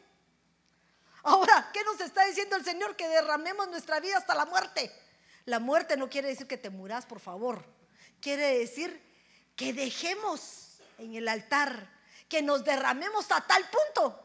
[1.23, 2.97] Ahora, ¿qué nos está diciendo el Señor?
[2.97, 4.93] Que derramemos nuestra vida hasta la muerte.
[5.45, 7.65] La muerte no quiere decir que te muras, por favor.
[8.21, 9.01] Quiere decir
[9.55, 11.89] que dejemos en el altar,
[12.29, 14.19] que nos derramemos a tal punto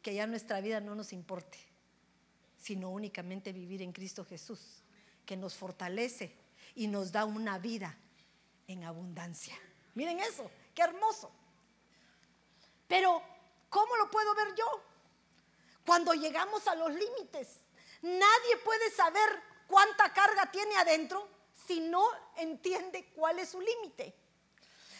[0.00, 1.58] que ya nuestra vida no nos importe,
[2.58, 4.82] sino únicamente vivir en Cristo Jesús,
[5.24, 6.36] que nos fortalece
[6.74, 7.96] y nos da una vida
[8.66, 9.56] en abundancia.
[9.94, 11.30] Miren eso, qué hermoso.
[12.92, 13.22] Pero,
[13.70, 14.66] ¿cómo lo puedo ver yo?
[15.86, 17.48] Cuando llegamos a los límites,
[18.02, 21.26] nadie puede saber cuánta carga tiene adentro
[21.66, 24.14] si no entiende cuál es su límite.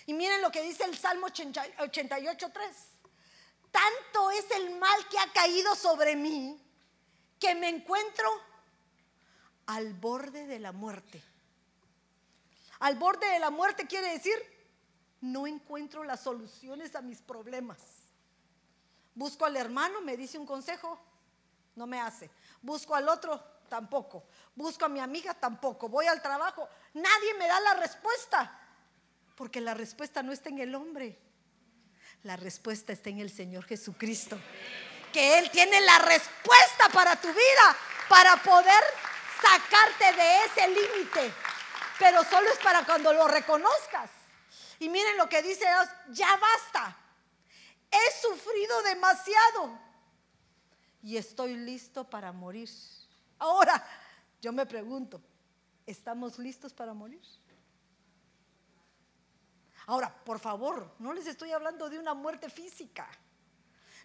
[0.06, 2.50] Y miren lo que dice el Salmo 88.3
[3.70, 6.58] tanto es el mal que ha caído sobre mí
[7.38, 8.26] que me encuentro
[9.66, 11.22] al borde de la muerte.
[12.78, 14.51] Al borde de la muerte quiere decir,
[15.22, 17.78] no encuentro las soluciones a mis problemas.
[19.14, 20.98] Busco al hermano, me dice un consejo,
[21.76, 22.28] no me hace.
[22.60, 24.24] Busco al otro, tampoco.
[24.54, 25.88] Busco a mi amiga, tampoco.
[25.88, 28.58] Voy al trabajo, nadie me da la respuesta,
[29.36, 31.18] porque la respuesta no está en el hombre,
[32.24, 34.38] la respuesta está en el Señor Jesucristo.
[35.12, 37.76] Que Él tiene la respuesta para tu vida,
[38.08, 38.82] para poder
[39.40, 41.32] sacarte de ese límite.
[41.98, 44.21] Pero solo es para cuando lo reconozcas.
[44.82, 46.96] Y miren lo que dice Dios, ya basta.
[47.88, 49.78] He sufrido demasiado
[51.04, 52.68] y estoy listo para morir.
[53.38, 53.86] Ahora,
[54.40, 55.20] yo me pregunto,
[55.86, 57.22] ¿estamos listos para morir?
[59.86, 63.08] Ahora, por favor, no les estoy hablando de una muerte física.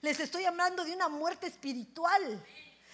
[0.02, 2.46] Les estoy hablando de una muerte espiritual.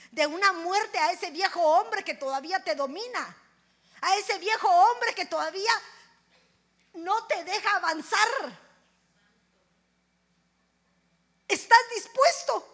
[0.10, 3.38] De una muerte a ese viejo hombre que todavía te domina.
[4.00, 5.72] a ese viejo hombre que todavía
[6.94, 8.28] no te deja avanzar.
[11.48, 12.74] ¿Estás dispuesto?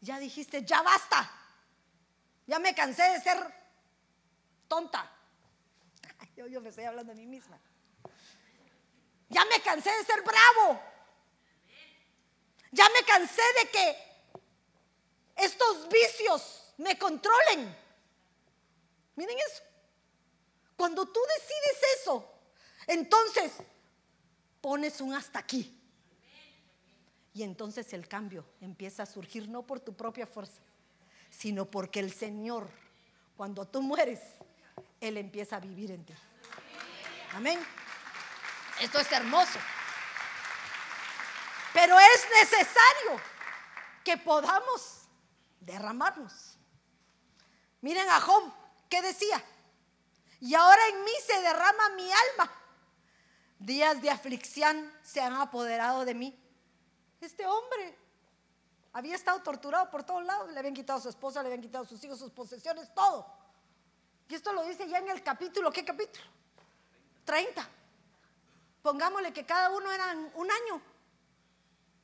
[0.00, 1.30] Ya dijiste, ya basta.
[2.46, 3.38] Ya me cansé de ser
[4.66, 5.10] tonta.
[6.36, 7.58] Yo, me estoy hablando a mí misma.
[9.28, 10.80] Ya me cansé de ser bravo.
[12.72, 14.10] Ya me cansé de que
[15.36, 17.76] estos vicios me controlen.
[19.16, 19.62] Miren eso.
[20.76, 22.39] Cuando tú decides eso,
[22.90, 23.52] entonces
[24.60, 25.76] pones un hasta aquí.
[27.32, 30.60] Y entonces el cambio empieza a surgir no por tu propia fuerza,
[31.30, 32.68] sino porque el Señor,
[33.36, 34.20] cuando tú mueres,
[35.00, 36.14] Él empieza a vivir en ti.
[37.32, 37.60] Amén.
[38.80, 39.58] Esto es hermoso.
[41.72, 43.20] Pero es necesario
[44.02, 45.02] que podamos
[45.60, 46.58] derramarnos.
[47.80, 48.52] Miren a Job,
[48.88, 49.42] ¿qué decía?
[50.40, 52.59] Y ahora en mí se derrama mi alma.
[53.60, 56.34] Días de aflicción se han apoderado de mí.
[57.20, 57.94] Este hombre
[58.94, 60.50] había estado torturado por todos lados.
[60.50, 63.26] Le habían quitado a su esposa, le habían quitado a sus hijos, sus posesiones, todo.
[64.30, 66.24] Y esto lo dice ya en el capítulo, ¿qué capítulo?
[67.26, 67.68] 30.
[68.82, 70.80] Pongámosle que cada uno era un año.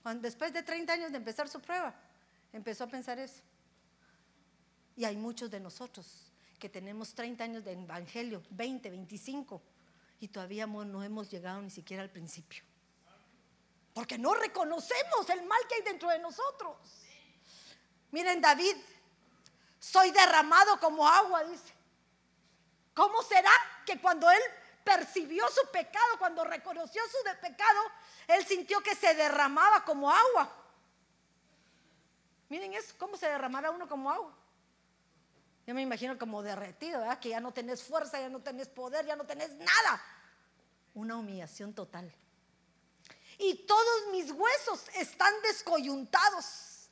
[0.02, 1.94] Cuando, después de 30 años de empezar su prueba,
[2.52, 3.40] empezó a pensar eso.
[4.94, 9.62] Y hay muchos de nosotros que tenemos 30 años de evangelio, 20, 25,
[10.20, 12.62] y todavía no hemos llegado ni siquiera al principio.
[13.94, 16.76] Porque no reconocemos el mal que hay dentro de nosotros.
[18.10, 18.76] Miren, David,
[19.78, 21.72] soy derramado como agua, dice.
[22.94, 23.50] ¿Cómo será
[23.84, 24.40] que cuando él
[24.84, 27.80] percibió su pecado, cuando reconoció su pecado,
[28.28, 30.50] él sintió que se derramaba como agua?
[32.48, 34.32] Miren eso, cómo se derramara uno como agua.
[35.66, 37.18] Yo me imagino como derretido, ¿verdad?
[37.18, 40.02] que ya no tenés fuerza, ya no tenés poder, ya no tenés nada.
[40.94, 42.12] Una humillación total.
[43.38, 46.88] Y todos mis huesos están descoyuntados.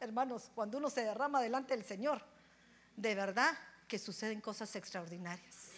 [0.00, 2.22] hermanos, cuando uno se derrama delante del Señor,
[2.96, 3.56] de verdad
[3.88, 5.70] que suceden cosas extraordinarias.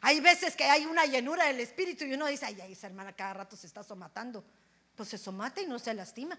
[0.00, 3.12] Hay veces que hay una llenura del espíritu y uno dice, ay, ay, esa hermana
[3.12, 4.44] cada rato se está somatando.
[4.96, 6.36] Pues se somata y no se lastima.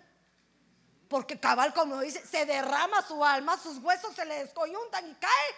[1.14, 5.50] Porque cabal, como dice, se derrama su alma, sus huesos se le descoyuntan y cae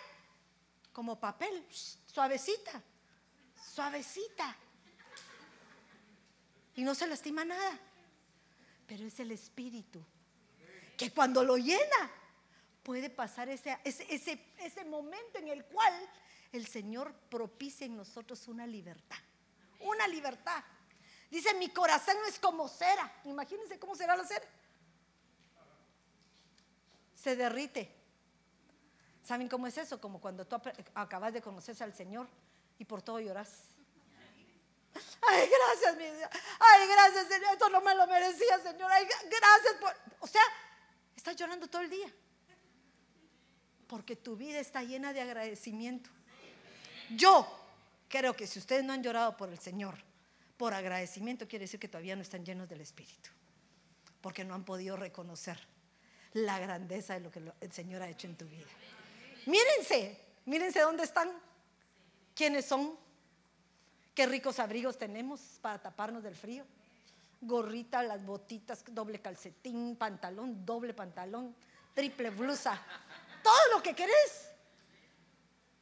[0.92, 1.66] como papel,
[2.06, 2.84] suavecita,
[3.74, 4.54] suavecita.
[6.76, 7.80] Y no se lastima nada.
[8.86, 10.04] Pero es el espíritu
[10.98, 12.12] que cuando lo llena
[12.84, 15.94] puede pasar ese, ese, ese, momento en el cual
[16.52, 19.20] el Señor propicia en nosotros una libertad.
[19.80, 20.62] Una libertad.
[21.32, 23.22] Dice, mi corazón es como cera.
[23.24, 24.46] Imagínense cómo será la cera
[27.26, 27.92] se derrite.
[29.24, 30.00] ¿Saben cómo es eso?
[30.00, 30.62] Como cuando tú
[30.94, 32.28] acabas de conocerse al Señor
[32.78, 33.50] y por todo lloras.
[35.28, 36.30] Ay, gracias, mi Dios.
[36.60, 37.54] Ay, gracias, Señor.
[37.54, 38.92] Esto no me lo merecía, Señor.
[38.92, 39.92] Ay, gracias por.
[40.20, 40.44] O sea,
[41.16, 42.14] estás llorando todo el día.
[43.88, 46.12] Porque tu vida está llena de agradecimiento.
[47.10, 47.48] Yo
[48.08, 49.96] creo que si ustedes no han llorado por el Señor,
[50.58, 53.32] por agradecimiento, quiere decir que todavía no están llenos del Espíritu.
[54.22, 55.75] Porque no han podido reconocer
[56.36, 58.66] la grandeza de lo que el Señor ha hecho en tu vida.
[59.46, 61.32] Mírense, mírense dónde están,
[62.36, 62.98] quiénes son,
[64.14, 66.66] qué ricos abrigos tenemos para taparnos del frío.
[67.40, 71.56] Gorrita, las botitas, doble calcetín, pantalón, doble pantalón,
[71.94, 72.82] triple blusa,
[73.42, 74.50] todo lo que querés.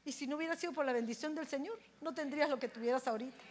[0.06, 3.08] Y si no hubiera sido por la bendición del Señor, no tendrías lo que tuvieras
[3.08, 3.44] ahorita.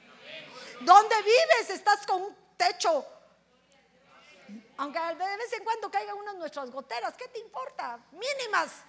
[0.82, 1.70] ¿Dónde vives?
[1.70, 3.04] Estás con un techo
[4.76, 7.98] aunque de vez en cuando caigan unas nuestras goteras, ¿qué te importa?
[8.12, 8.82] Mínimas.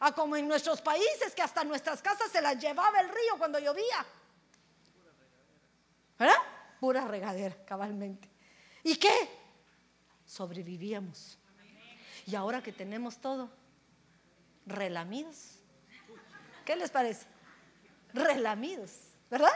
[0.00, 3.58] A como en nuestros países que hasta nuestras casas se las llevaba el río cuando
[3.58, 4.04] llovía.
[6.18, 6.36] ¿Verdad?
[6.80, 8.28] Pura regadera, cabalmente.
[8.82, 9.30] ¿Y qué?
[10.26, 11.38] Sobrevivíamos.
[12.26, 13.50] Y ahora que tenemos todo,
[14.66, 15.58] relamidos.
[16.64, 17.26] ¿Qué les parece?
[18.12, 18.92] Relamidos,
[19.30, 19.52] ¿verdad?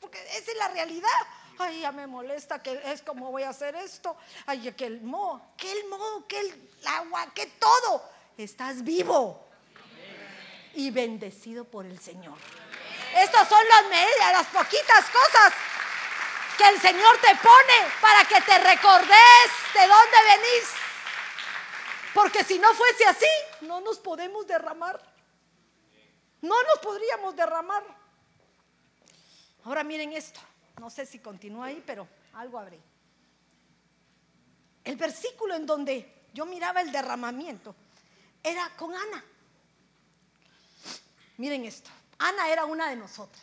[0.00, 1.08] Porque esa es la realidad
[1.60, 5.54] ay, ya me molesta, que es como voy a hacer esto, ay, que el mo,
[5.56, 8.02] que el mo, que el agua, que todo.
[8.36, 9.46] Estás vivo
[10.74, 12.38] y bendecido por el Señor.
[13.14, 15.52] Estas son las medidas, las poquitas cosas
[16.56, 20.70] que el Señor te pone para que te recordes de dónde venís.
[22.14, 23.26] Porque si no fuese así,
[23.62, 25.00] no nos podemos derramar.
[26.40, 27.84] No nos podríamos derramar.
[29.64, 30.40] Ahora miren esto.
[30.78, 32.80] No sé si continúa ahí, pero algo habré.
[34.84, 37.74] El versículo en donde yo miraba el derramamiento
[38.42, 39.24] era con Ana.
[41.36, 41.90] miren esto.
[42.18, 43.42] Ana era una de nosotras.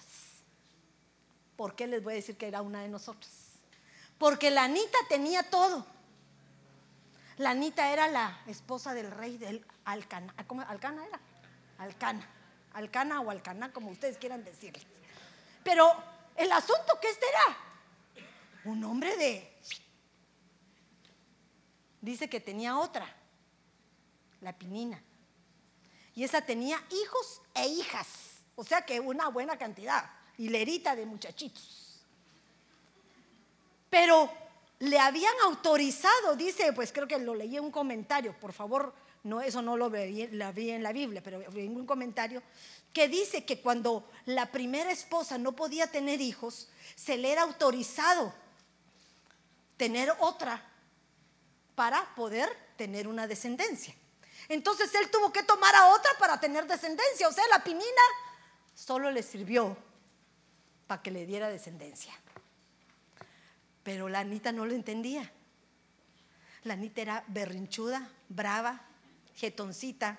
[1.55, 3.31] ¿Por qué les voy a decir que era una de nosotras?
[4.17, 5.85] Porque la Anita tenía todo.
[7.37, 10.33] La Anita era la esposa del rey del Alcana.
[10.47, 11.19] ¿Cómo Alcana era?
[11.79, 12.27] Alcana.
[12.73, 14.83] Alcana o Alcana, como ustedes quieran decirle.
[15.63, 15.91] Pero
[16.37, 17.57] el asunto que este era
[18.65, 19.53] un hombre de...
[21.99, 23.13] Dice que tenía otra,
[24.41, 25.01] la pinina.
[26.15, 28.07] Y esa tenía hijos e hijas.
[28.55, 30.09] O sea que una buena cantidad.
[30.37, 32.05] Hilerita de muchachitos.
[33.89, 34.31] Pero
[34.79, 39.41] le habían autorizado, dice, pues creo que lo leí en un comentario, por favor, no,
[39.41, 42.41] eso no lo vi, la vi en la Biblia, pero en un comentario,
[42.97, 48.33] que dice que cuando la primera esposa no podía tener hijos, se le era autorizado
[49.77, 50.67] tener otra
[51.75, 53.93] para poder tener una descendencia.
[54.49, 57.27] Entonces él tuvo que tomar a otra para tener descendencia.
[57.27, 57.85] O sea, la pinina
[58.73, 59.77] solo le sirvió
[60.87, 62.19] para que le diera descendencia.
[63.83, 65.31] Pero la Anita no lo entendía.
[66.63, 68.81] La Anita era berrinchuda, brava,
[69.35, 70.17] jetoncita.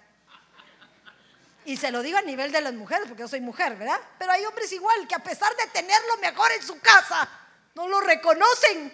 [1.69, 4.01] Y se lo digo a nivel de las mujeres, porque yo soy mujer, ¿verdad?
[4.19, 7.29] Pero hay hombres igual que a pesar de tenerlo mejor en su casa,
[7.75, 8.91] no lo reconocen.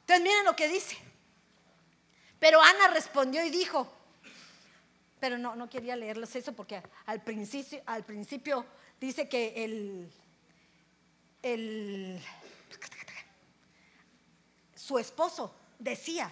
[0.00, 0.98] Entonces miren lo que dice.
[2.38, 3.90] Pero Ana respondió y dijo,
[5.20, 8.66] pero no, no quería leerles eso porque al principio, al principio
[9.00, 10.12] dice que el,
[11.40, 12.22] el,
[14.74, 16.30] su esposo decía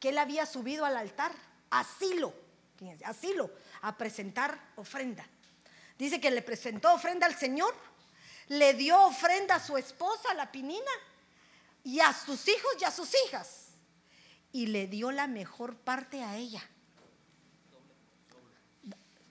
[0.00, 1.32] que él había subido al altar,
[2.76, 3.50] asilo, asilo,
[3.82, 5.26] a presentar ofrenda.
[5.98, 7.74] Dice que le presentó ofrenda al Señor,
[8.48, 10.90] le dio ofrenda a su esposa, la pinina,
[11.84, 13.66] y a sus hijos y a sus hijas
[14.56, 16.62] y le dio la mejor parte a ella.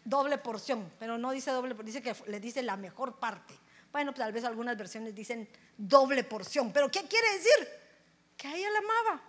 [0.04, 3.58] Doble porción, pero no dice doble, dice que le dice la mejor parte.
[3.91, 7.70] Bueno, tal vez algunas versiones dicen doble porción, pero ¿qué quiere decir?
[8.38, 9.24] Que a ella la amaba.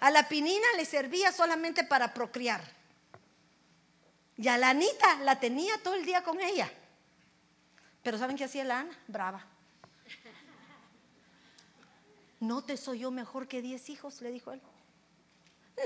[0.00, 2.62] A la pinina le servía solamente para procrear.
[4.36, 6.70] Y a la Anita la tenía todo el día con ella.
[8.02, 8.98] Pero ¿saben qué hacía la Ana?
[9.08, 9.44] Brava.
[12.40, 14.20] ¿No te soy yo mejor que diez hijos?
[14.20, 14.62] Le dijo él.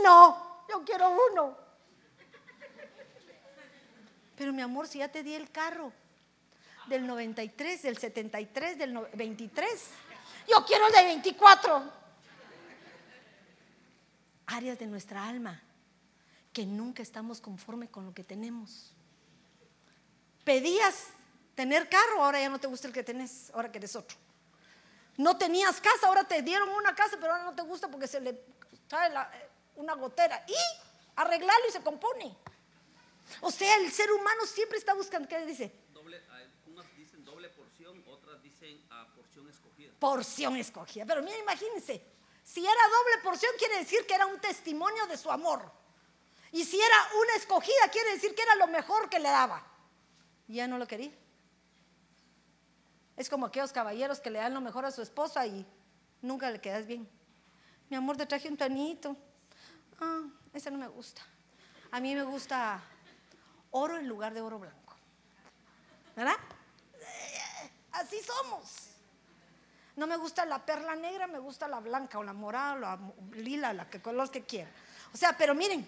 [0.02, 1.56] No, yo quiero uno.
[4.36, 5.92] Pero mi amor, si ya te di el carro
[6.86, 9.86] del 93, del 73, del 23,
[10.48, 12.01] yo quiero el de 24.
[14.46, 15.62] Áreas de nuestra alma
[16.52, 18.94] que nunca estamos conforme con lo que tenemos.
[20.44, 21.08] Pedías
[21.54, 24.16] tener carro, ahora ya no te gusta el que tenés, ahora que eres otro.
[25.16, 28.20] No tenías casa, ahora te dieron una casa, pero ahora no te gusta porque se
[28.20, 28.42] le
[28.88, 29.12] trae
[29.76, 30.44] una gotera.
[30.48, 30.54] Y
[31.16, 32.36] arreglarlo y se compone.
[33.40, 35.72] O sea, el ser humano siempre está buscando, ¿qué dice?
[35.92, 36.20] Doble,
[36.66, 39.92] unas dicen doble porción, otras dicen a ah, porción escogida.
[39.98, 41.06] Porción escogida.
[41.06, 42.02] Pero mira, imagínense,
[42.44, 45.70] si era doble porción quiere decir que era un testimonio de su amor.
[46.50, 49.64] Y si era una escogida quiere decir que era lo mejor que le daba.
[50.48, 51.12] Y ya no lo quería.
[53.16, 55.66] Es como aquellos caballeros que le dan lo mejor a su esposa y
[56.20, 57.08] nunca le quedas bien.
[57.88, 59.16] Mi amor, te traje un tonito.
[60.00, 60.22] Ah,
[60.52, 61.22] ese no me gusta.
[61.90, 62.82] A mí me gusta
[63.70, 64.96] oro en lugar de oro blanco.
[66.16, 66.36] ¿Verdad?
[67.92, 68.81] Así somos.
[69.96, 72.98] No me gusta la perla negra, me gusta la blanca o la morada o la
[73.32, 74.72] lila, la que color que quieran.
[75.12, 75.86] O sea, pero miren,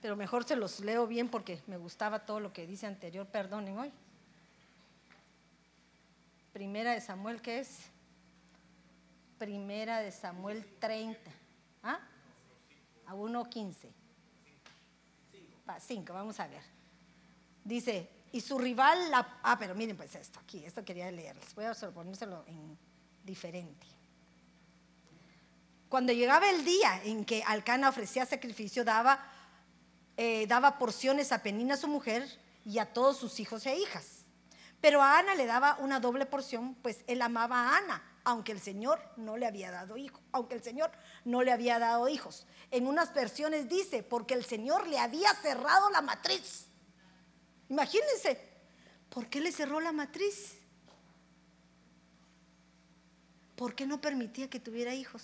[0.00, 3.78] pero mejor se los leo bien porque me gustaba todo lo que dice anterior, perdonen
[3.78, 3.92] hoy.
[6.52, 7.78] Primera de Samuel, ¿qué es?
[9.38, 11.18] Primera de Samuel 30.
[11.84, 12.00] ¿Ah?
[13.06, 13.88] A 1.15.
[15.78, 16.62] 5, vamos a ver.
[17.64, 21.54] Dice, y su rival, la, ah, pero miren pues esto, aquí, esto quería leerles.
[21.54, 22.78] Voy a ponérselo en
[23.22, 23.86] diferente.
[25.88, 29.20] Cuando llegaba el día en que Alcana ofrecía sacrificio, daba,
[30.16, 32.26] eh, daba porciones a Penina, su mujer,
[32.64, 34.24] y a todos sus hijos e hijas.
[34.80, 38.60] Pero a Ana le daba una doble porción, pues él amaba a Ana, aunque el
[38.60, 40.90] Señor no le había dado hijos, aunque el Señor
[41.24, 42.46] no le había dado hijos.
[42.70, 46.71] En unas versiones dice, porque el Señor le había cerrado la matriz.
[47.68, 48.38] Imagínense,
[49.10, 50.58] ¿por qué le cerró la matriz?
[53.56, 55.22] ¿Por qué no permitía que tuviera hijos?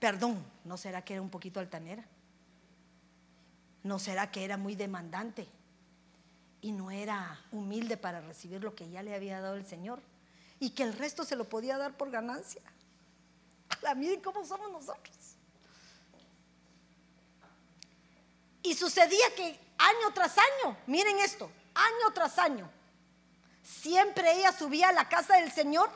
[0.00, 2.04] perdón, ¿no será que era un poquito altanera?
[3.84, 5.46] ¿No será que era muy demandante?
[6.62, 10.00] y no era humilde para recibir lo que ya le había dado el Señor
[10.60, 12.62] y que el resto se lo podía dar por ganancia.
[13.86, 15.16] A miren cómo somos nosotros.
[18.62, 22.70] Y sucedía que año tras año, miren esto, año tras año,
[23.62, 25.90] siempre ella subía a la casa del Señor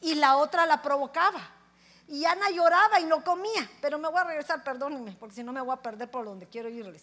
[0.00, 1.54] y la otra la provocaba.
[2.08, 3.70] Y Ana lloraba y no comía.
[3.82, 6.46] Pero me voy a regresar, perdónenme, porque si no me voy a perder por donde
[6.46, 7.02] quiero irles.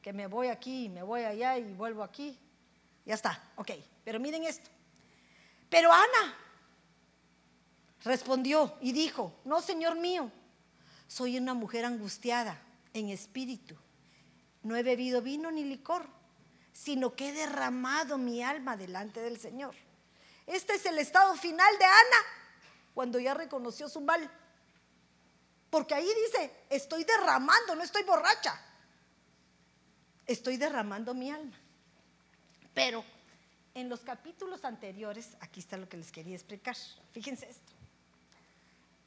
[0.00, 2.36] Que me voy aquí, me voy allá y vuelvo aquí.
[3.04, 3.70] Ya está, ok.
[4.04, 4.68] Pero miren esto.
[5.70, 6.36] Pero Ana
[8.02, 10.30] respondió y dijo, no, Señor mío,
[11.06, 12.60] soy una mujer angustiada
[12.92, 13.76] en espíritu.
[14.62, 16.06] No he bebido vino ni licor,
[16.72, 19.74] sino que he derramado mi alma delante del Señor.
[20.46, 22.26] Este es el estado final de Ana
[22.94, 24.30] cuando ya reconoció su mal.
[25.70, 28.60] Porque ahí dice, estoy derramando, no estoy borracha.
[30.26, 31.56] Estoy derramando mi alma.
[32.74, 33.04] Pero
[33.74, 36.76] en los capítulos anteriores, aquí está lo que les quería explicar.
[37.12, 37.72] Fíjense esto.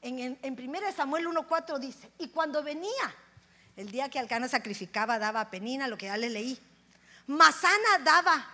[0.02, 3.16] En, en, 1 Samuel 1.4 dice, y cuando venía
[3.76, 6.60] el día que Alcana sacrificaba, daba a Penina, lo que ya le leí.
[7.28, 8.48] Mas Ana daba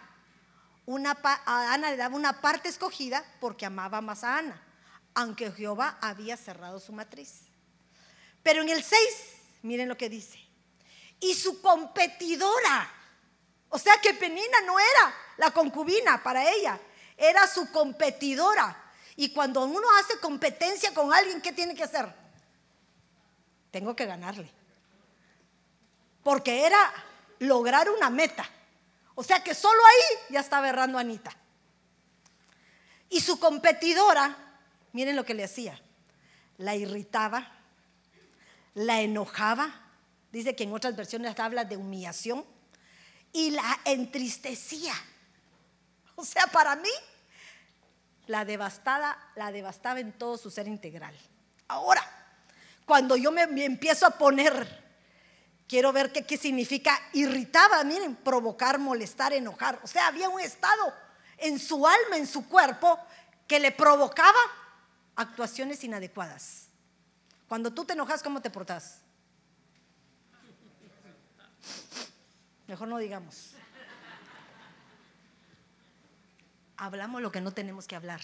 [0.86, 4.62] una, a Ana le daba una parte escogida porque amaba más a Ana,
[5.14, 7.42] aunque Jehová había cerrado su matriz.
[8.42, 9.00] Pero en el 6,
[9.62, 10.40] miren lo que dice,
[11.20, 12.90] y su competidora,
[13.70, 16.80] o sea que Penina no era la concubina para ella,
[17.16, 18.76] era su competidora.
[19.16, 22.12] Y cuando uno hace competencia con alguien, ¿qué tiene que hacer?
[23.70, 24.61] Tengo que ganarle.
[26.24, 26.94] Porque era
[27.40, 28.48] lograr una meta.
[29.16, 31.36] O sea que solo ahí ya estaba errando Anita.
[33.10, 34.36] Y su competidora,
[34.94, 35.80] miren lo que le hacía,
[36.58, 37.52] la irritaba,
[38.74, 39.70] la enojaba,
[40.32, 42.46] dice que en otras versiones habla de humillación,
[43.34, 44.94] y la entristecía.
[46.16, 46.90] O sea, para mí,
[48.28, 51.18] la devastada, la devastaba en todo su ser integral.
[51.68, 52.04] Ahora,
[52.86, 54.91] cuando yo me empiezo a poner
[55.72, 59.80] Quiero ver qué, significa irritaba, miren, provocar, molestar, enojar.
[59.84, 60.94] O sea, había un estado
[61.38, 63.00] en su alma, en su cuerpo,
[63.48, 64.38] que le provocaba
[65.16, 66.68] actuaciones inadecuadas.
[67.48, 69.00] Cuando tú te enojas, ¿cómo te portas?
[72.68, 73.52] Mejor no digamos.
[76.76, 78.20] Hablamos lo que no tenemos que hablar.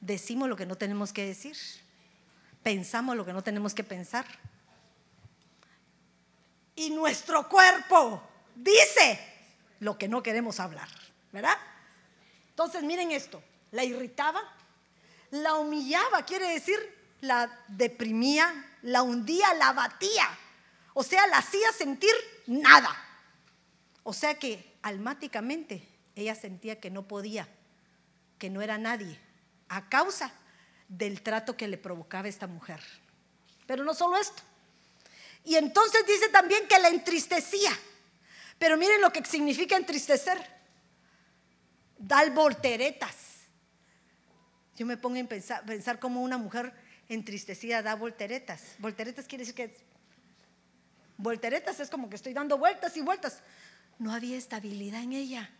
[0.00, 1.56] Decimos lo que no tenemos que decir.
[2.62, 4.24] Pensamos lo que no tenemos que pensar
[6.80, 8.22] y nuestro cuerpo
[8.54, 9.20] dice
[9.80, 10.88] lo que no queremos hablar,
[11.30, 11.58] ¿verdad?
[12.48, 14.40] Entonces miren esto, la irritaba,
[15.30, 16.78] la humillaba, quiere decir,
[17.20, 20.26] la deprimía, la hundía, la batía,
[20.94, 22.14] o sea, la hacía sentir
[22.46, 22.96] nada.
[24.02, 27.46] O sea que almáticamente ella sentía que no podía,
[28.38, 29.20] que no era nadie,
[29.68, 30.32] a causa
[30.88, 32.80] del trato que le provocaba esta mujer.
[33.66, 34.42] Pero no solo esto,
[35.44, 37.70] y entonces dice también que la entristecía.
[38.58, 40.38] Pero miren lo que significa entristecer.
[41.98, 43.16] Dar volteretas.
[44.76, 46.72] Yo me pongo a pensar, pensar cómo una mujer
[47.08, 48.76] entristecida da volteretas.
[48.78, 49.76] Volteretas quiere decir que...
[51.16, 53.40] Volteretas es como que estoy dando vueltas y vueltas.
[53.98, 55.50] No había estabilidad en ella.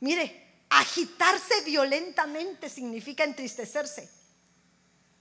[0.00, 4.10] Mire, agitarse violentamente significa entristecerse,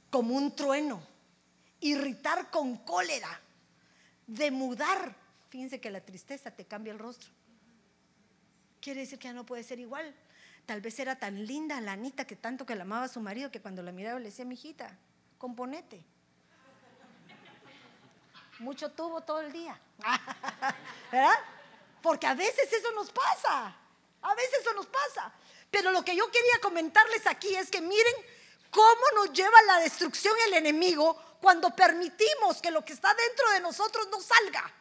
[0.09, 1.14] como un trueno
[1.79, 3.41] irritar con cólera,
[4.27, 5.15] demudar.
[5.49, 7.29] Fíjense que la tristeza te cambia el rostro.
[8.81, 10.13] Quiere decir que ya no puede ser igual.
[10.65, 13.51] Tal vez era tan linda la Anita que tanto que la amaba a su marido
[13.51, 14.97] que cuando la miraba le decía, mijita,
[15.37, 16.03] componete.
[18.59, 19.79] Mucho tuvo todo el día.
[21.11, 21.39] ¿Verdad?
[22.01, 23.75] Porque a veces eso nos pasa.
[24.21, 25.31] A veces eso nos pasa.
[25.69, 28.13] Pero lo que yo quería comentarles aquí es que miren
[28.71, 33.59] cómo nos lleva la destrucción el enemigo cuando permitimos que lo que está dentro de
[33.59, 34.71] nosotros no salga.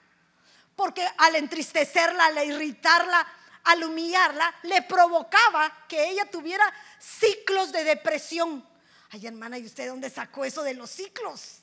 [0.76, 3.26] Porque al entristecerla, al irritarla,
[3.64, 6.64] al humillarla, le provocaba que ella tuviera
[6.98, 8.66] ciclos de depresión.
[9.10, 11.60] Ay, hermana, ¿y usted dónde sacó eso de los ciclos?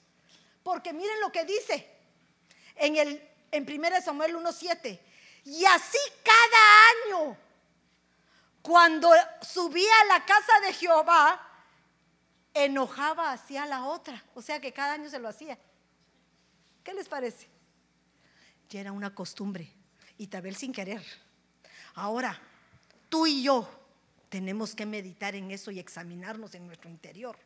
[0.63, 1.89] Porque miren lo que dice
[2.75, 4.99] en, el, en 1 Samuel 1.7.
[5.45, 7.37] Y así cada año,
[8.61, 9.11] cuando
[9.41, 11.50] subía a la casa de Jehová,
[12.53, 14.23] enojaba hacia la otra.
[14.35, 15.57] O sea que cada año se lo hacía.
[16.83, 17.47] ¿Qué les parece?
[18.69, 19.71] Ya era una costumbre
[20.17, 21.03] y tal vez sin querer.
[21.95, 22.39] Ahora,
[23.09, 23.69] tú y yo
[24.29, 27.37] tenemos que meditar en eso y examinarnos en nuestro interior.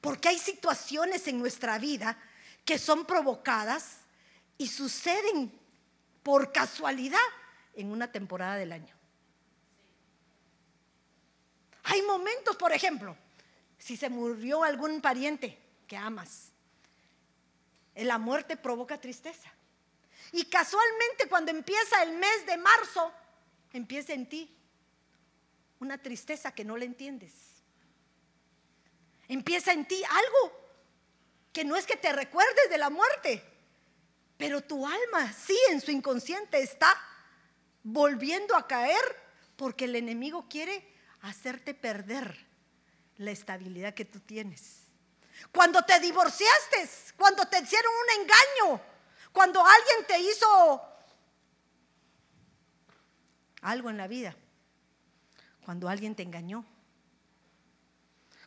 [0.00, 2.18] Porque hay situaciones en nuestra vida
[2.64, 3.98] que son provocadas
[4.58, 5.52] y suceden
[6.22, 7.18] por casualidad
[7.74, 8.94] en una temporada del año.
[11.84, 13.16] Hay momentos, por ejemplo,
[13.86, 15.56] si se murió algún pariente
[15.86, 16.50] que amas
[17.94, 19.48] La muerte provoca tristeza.
[20.32, 23.12] Y casualmente cuando empieza el mes de marzo,
[23.72, 24.54] empieza en ti
[25.78, 27.32] una tristeza que no le entiendes.
[29.28, 30.52] Empieza en ti algo
[31.52, 33.42] que no es que te recuerdes de la muerte,
[34.36, 36.92] pero tu alma sí en su inconsciente está
[37.84, 39.04] volviendo a caer
[39.54, 42.45] porque el enemigo quiere hacerte perder
[43.18, 44.86] la estabilidad que tú tienes.
[45.52, 48.80] Cuando te divorciaste, cuando te hicieron un engaño,
[49.32, 50.82] cuando alguien te hizo
[53.62, 54.34] algo en la vida,
[55.64, 56.64] cuando alguien te engañó,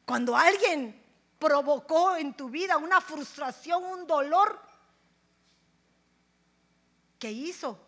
[0.05, 0.99] cuando alguien
[1.38, 4.59] provocó en tu vida una frustración, un dolor
[7.20, 7.80] que hizo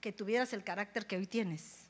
[0.00, 1.87] que tuvieras el carácter que hoy tienes.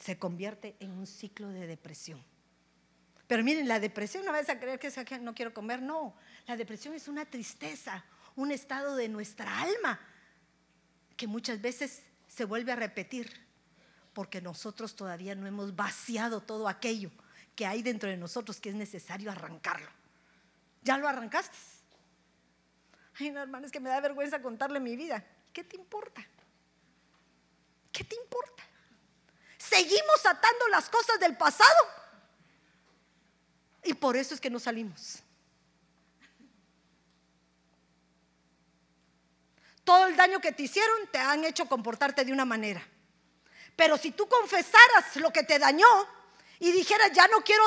[0.00, 2.20] Se convierte en un ciclo de depresión.
[3.28, 4.90] Pero miren, la depresión no vas a creer que
[5.20, 6.16] no quiero comer, no.
[6.48, 10.00] La depresión es una tristeza, un estado de nuestra alma
[11.16, 13.30] que muchas veces se vuelve a repetir
[14.14, 17.10] porque nosotros todavía no hemos vaciado todo aquello
[17.54, 19.90] que hay dentro de nosotros que es necesario arrancarlo.
[20.82, 21.56] ¿Ya lo arrancaste?
[23.18, 25.24] Ay, no, hermano, es que me da vergüenza contarle mi vida.
[25.52, 26.26] ¿Qué te importa?
[27.92, 28.62] ¿Qué te importa?
[29.70, 31.70] Seguimos atando las cosas del pasado.
[33.84, 35.20] Y por eso es que no salimos.
[39.84, 42.82] Todo el daño que te hicieron te han hecho comportarte de una manera.
[43.76, 45.86] Pero si tú confesaras lo que te dañó
[46.58, 47.64] y dijeras, ya no quiero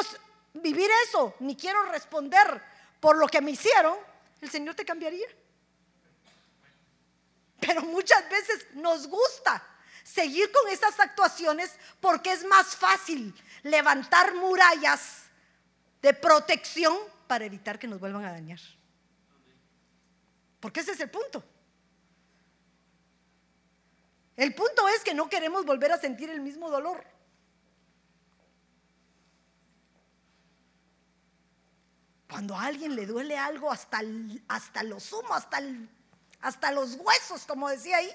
[0.55, 2.61] vivir eso, ni quiero responder
[2.99, 3.97] por lo que me hicieron,
[4.41, 5.27] el Señor te cambiaría.
[7.61, 9.72] Pero muchas veces nos gusta
[10.14, 13.34] seguir con esas actuaciones porque es más fácil
[13.64, 15.24] levantar murallas
[16.01, 16.95] de protección
[17.28, 18.59] para evitar que nos vuelvan a dañar.
[20.59, 21.43] Porque ese es el punto.
[24.36, 27.03] El punto es que no queremos volver a sentir el mismo dolor.
[32.30, 34.01] Cuando a alguien le duele algo hasta,
[34.47, 35.59] hasta lo sumo, hasta,
[36.41, 38.11] hasta los huesos, como decía ahí,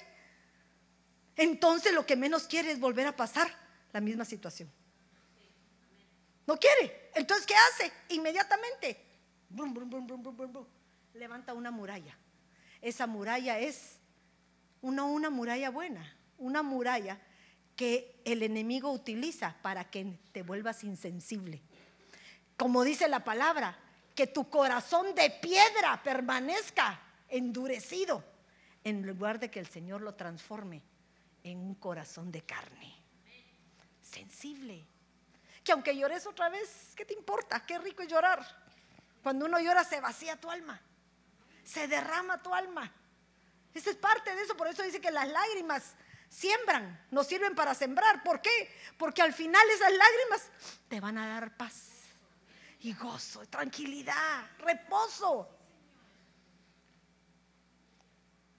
[1.38, 3.48] entonces lo que menos quiere es volver a pasar
[3.92, 4.70] la misma situación.
[6.46, 7.10] No quiere.
[7.14, 7.92] Entonces, ¿qué hace?
[8.08, 9.00] Inmediatamente,
[11.14, 12.18] levanta una muralla.
[12.82, 14.00] Esa muralla es
[14.80, 17.20] una muralla buena, una muralla
[17.76, 21.62] que el enemigo utiliza para que te vuelvas insensible.
[22.56, 23.78] Como dice la palabra,
[24.16, 28.24] que tu corazón de piedra permanezca endurecido,
[28.82, 30.82] en lugar de que el Señor lo transforme
[31.44, 32.94] en un corazón de carne.
[34.02, 34.86] Sensible.
[35.64, 37.64] Que aunque llores otra vez, ¿qué te importa?
[37.66, 38.44] Qué rico es llorar.
[39.22, 40.80] Cuando uno llora se vacía tu alma,
[41.64, 42.90] se derrama tu alma.
[43.74, 45.94] Esa es parte de eso, por eso dice que las lágrimas
[46.28, 48.22] siembran, nos sirven para sembrar.
[48.22, 48.74] ¿Por qué?
[48.96, 50.50] Porque al final esas lágrimas
[50.88, 51.98] te van a dar paz
[52.80, 55.48] y gozo, tranquilidad, reposo.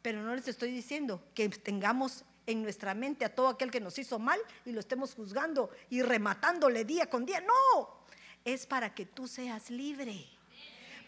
[0.01, 3.97] Pero no les estoy diciendo que tengamos en nuestra mente a todo aquel que nos
[3.99, 7.41] hizo mal y lo estemos juzgando y rematándole día con día.
[7.41, 8.03] No,
[8.43, 10.27] es para que tú seas libre,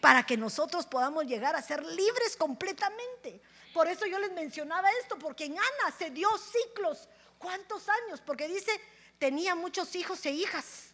[0.00, 3.40] para que nosotros podamos llegar a ser libres completamente.
[3.74, 7.08] Por eso yo les mencionaba esto, porque en Ana se dio ciclos.
[7.38, 8.20] ¿Cuántos años?
[8.20, 8.70] Porque dice,
[9.18, 10.90] tenía muchos hijos e hijas.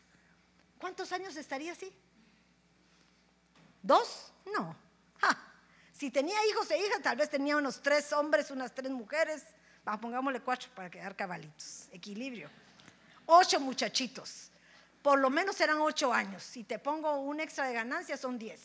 [0.79, 1.93] ¿Cuántos años estaría así?
[3.83, 4.33] ¿Dos?
[4.55, 4.89] No.
[5.93, 9.43] Si tenía hijos e hijas, tal vez tenía unos tres hombres, unas tres mujeres.
[9.89, 11.89] Va, pongámosle cuatro para quedar cabalitos.
[11.93, 12.51] Equilibrio.
[13.25, 14.51] Ocho muchachitos.
[15.01, 16.43] Por lo menos eran ocho años.
[16.43, 18.61] Si te pongo un extra de ganancia, son diez.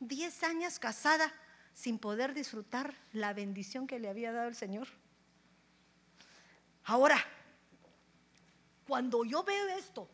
[0.00, 1.30] Diez años casada
[1.74, 4.88] sin poder disfrutar la bendición que le había dado el Señor.
[6.84, 7.22] Ahora,
[8.86, 10.08] cuando yo veo esto,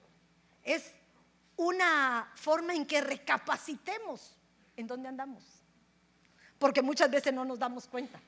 [0.64, 0.92] es
[1.56, 4.34] una forma en que recapacitemos
[4.76, 5.44] en dónde andamos.
[6.58, 8.20] Porque muchas veces no nos damos cuenta.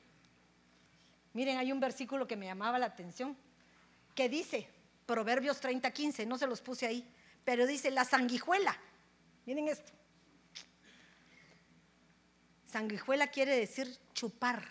[1.33, 3.37] Miren, hay un versículo que me llamaba la atención,
[4.14, 4.68] que dice,
[5.07, 7.09] Proverbios 30, 15, no se los puse ahí,
[7.45, 8.76] pero dice, la sanguijuela.
[9.47, 9.93] Miren esto.
[12.66, 14.66] Sanguijuela quiere decir chupar.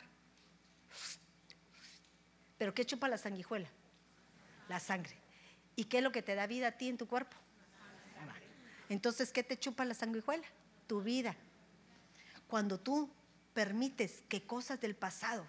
[2.57, 3.69] ¿Pero qué chupa la sanguijuela?
[4.69, 5.15] La sangre.
[5.75, 7.35] ¿Y qué es lo que te da vida a ti en tu cuerpo?
[8.89, 10.45] Entonces, ¿qué te chupa la sanguijuela?
[10.87, 11.35] Tu vida.
[12.47, 13.09] Cuando tú
[13.53, 15.45] permites que cosas del pasado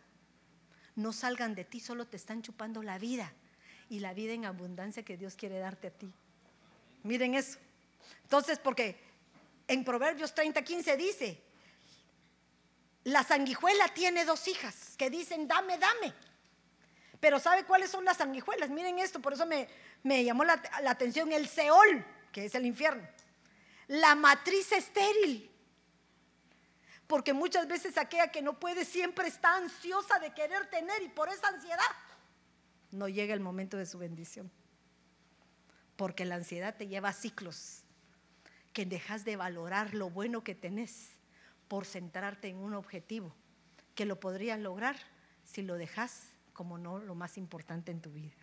[0.96, 3.32] no salgan de ti, solo te están chupando la vida
[3.88, 6.12] y la vida en abundancia que Dios quiere darte a ti.
[7.02, 7.58] Miren eso.
[8.22, 8.96] Entonces, porque
[9.68, 11.42] en Proverbios 30, 15 dice,
[13.04, 16.14] la sanguijuela tiene dos hijas que dicen, dame, dame.
[17.20, 18.70] Pero ¿sabe cuáles son las sanguijuelas?
[18.70, 19.68] Miren esto, por eso me,
[20.02, 23.06] me llamó la, la atención el Seol, que es el infierno.
[23.88, 25.51] La matriz estéril.
[27.12, 31.28] Porque muchas veces aquella que no puede siempre está ansiosa de querer tener y por
[31.28, 31.76] esa ansiedad
[32.90, 34.50] no llega el momento de su bendición.
[35.96, 37.82] Porque la ansiedad te lleva a ciclos
[38.72, 41.10] que dejas de valorar lo bueno que tenés
[41.68, 43.36] por centrarte en un objetivo
[43.94, 44.96] que lo podrías lograr
[45.44, 48.38] si lo dejas como no lo más importante en tu vida.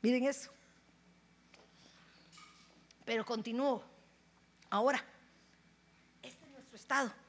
[0.00, 0.50] Miren eso.
[3.04, 3.84] Pero continúo.
[4.70, 5.04] Ahora,
[6.22, 7.23] este es nuestro estado.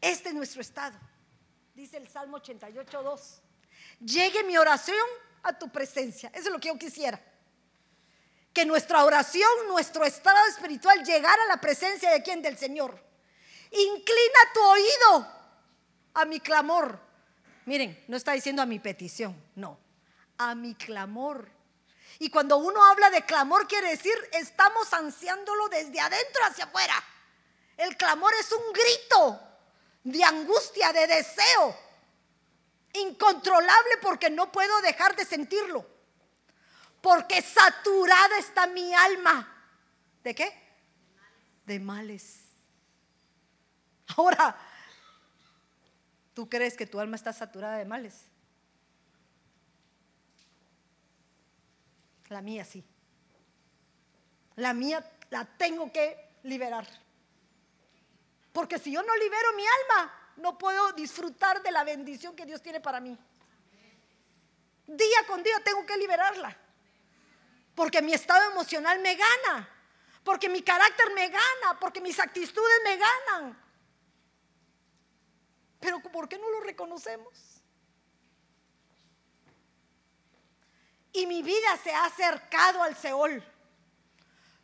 [0.00, 0.98] Este es nuestro estado.
[1.74, 3.42] Dice el Salmo 88, 2.
[4.00, 5.06] Llegue mi oración
[5.42, 6.30] a tu presencia.
[6.34, 7.20] Eso es lo que yo quisiera.
[8.52, 12.42] Que nuestra oración, nuestro estado espiritual llegara a la presencia de quien?
[12.42, 13.00] Del Señor.
[13.70, 15.32] Inclina tu oído
[16.14, 16.98] a mi clamor.
[17.66, 19.78] Miren, no está diciendo a mi petición, no,
[20.38, 21.50] a mi clamor.
[22.18, 26.94] Y cuando uno habla de clamor quiere decir estamos ansiándolo desde adentro hacia afuera.
[27.76, 29.47] El clamor es un grito
[30.04, 31.76] de angustia, de deseo,
[32.94, 35.86] incontrolable porque no puedo dejar de sentirlo.
[37.00, 39.54] Porque saturada está mi alma.
[40.22, 40.52] ¿De qué?
[41.64, 42.48] De males.
[44.16, 44.56] Ahora,
[46.34, 48.24] ¿tú crees que tu alma está saturada de males?
[52.28, 52.84] La mía sí.
[54.56, 56.86] La mía la tengo que liberar.
[58.58, 62.60] Porque si yo no libero mi alma, no puedo disfrutar de la bendición que Dios
[62.60, 63.16] tiene para mí.
[64.84, 66.58] Día con día tengo que liberarla.
[67.76, 69.68] Porque mi estado emocional me gana.
[70.24, 71.78] Porque mi carácter me gana.
[71.78, 73.64] Porque mis actitudes me ganan.
[75.78, 77.62] Pero ¿por qué no lo reconocemos?
[81.12, 83.40] Y mi vida se ha acercado al Seol.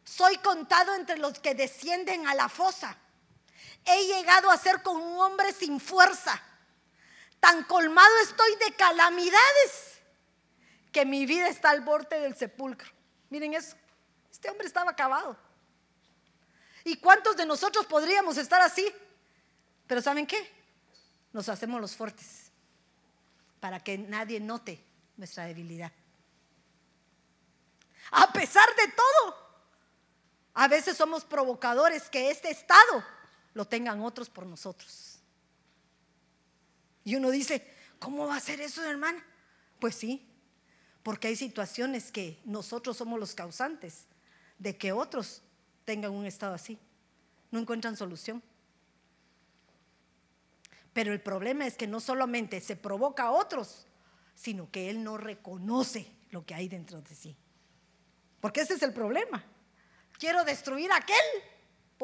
[0.03, 2.99] Soy contado entre los que descienden a la fosa.
[3.85, 6.41] He llegado a ser como un hombre sin fuerza.
[7.41, 10.01] Tan colmado estoy de calamidades
[10.91, 12.91] que mi vida está al borde del sepulcro.
[13.31, 13.77] Miren eso.
[14.31, 15.37] Este hombre estaba acabado.
[16.85, 18.91] ¿Y cuántos de nosotros podríamos estar así?
[19.87, 20.51] Pero ¿saben qué?
[21.33, 22.51] Nos hacemos los fuertes
[23.61, 24.83] para que nadie note
[25.17, 25.91] nuestra debilidad.
[28.11, 29.45] A pesar de todo,
[30.55, 33.05] a veces somos provocadores que este estado
[33.55, 35.19] lo tengan otros por nosotros.
[37.05, 37.67] Y uno dice,
[37.99, 39.25] ¿cómo va a ser eso, hermana?
[39.79, 40.27] Pues sí,
[41.03, 44.07] porque hay situaciones que nosotros somos los causantes
[44.59, 45.43] de que otros
[45.85, 46.79] tengan un estado así.
[47.51, 48.43] No encuentran solución.
[50.93, 53.87] Pero el problema es que no solamente se provoca a otros,
[54.35, 57.37] sino que él no reconoce lo que hay dentro de sí.
[58.41, 59.45] Porque ese es el problema.
[60.19, 61.17] Quiero destruir a aquel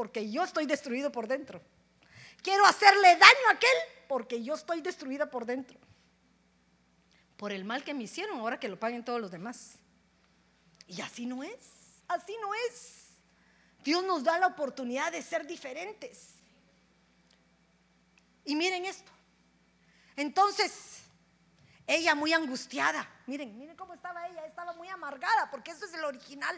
[0.00, 1.60] porque yo estoy destruido por dentro.
[2.42, 3.76] Quiero hacerle daño a aquel
[4.08, 5.78] porque yo estoy destruida por dentro.
[7.36, 9.72] Por el mal que me hicieron, ahora que lo paguen todos los demás.
[10.86, 13.08] Y así no es, así no es.
[13.84, 16.30] Dios nos da la oportunidad de ser diferentes.
[18.46, 19.12] Y miren esto.
[20.16, 21.02] Entonces,
[21.86, 26.04] ella muy angustiada, miren, miren cómo estaba ella, estaba muy amargada, porque eso es el
[26.04, 26.56] original,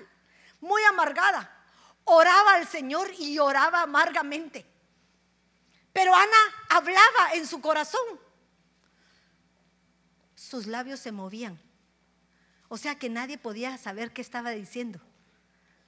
[0.60, 1.58] muy amargada
[2.04, 4.66] oraba al Señor y oraba amargamente.
[5.92, 6.36] Pero Ana
[6.70, 8.00] hablaba en su corazón.
[10.34, 11.60] Sus labios se movían.
[12.68, 15.00] O sea que nadie podía saber qué estaba diciendo.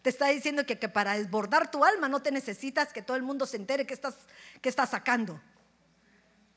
[0.02, 3.46] Te está diciendo que, para desbordar tu alma no te necesitas que todo el mundo
[3.46, 4.14] se entere que estás,
[4.60, 5.40] que estás sacando.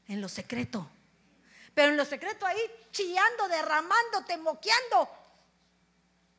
[0.07, 0.89] En lo secreto.
[1.73, 2.59] Pero en lo secreto ahí
[2.91, 5.09] chillando, derramándote, moqueando,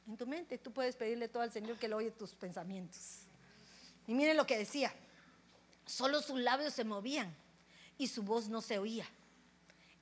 [0.08, 0.58] en tu mente.
[0.58, 3.20] Tú puedes pedirle todo al Señor que le oye tus pensamientos.
[4.06, 4.92] Y miren lo que decía.
[5.86, 7.34] Solo sus labios se movían
[7.96, 9.06] y su voz no se oía.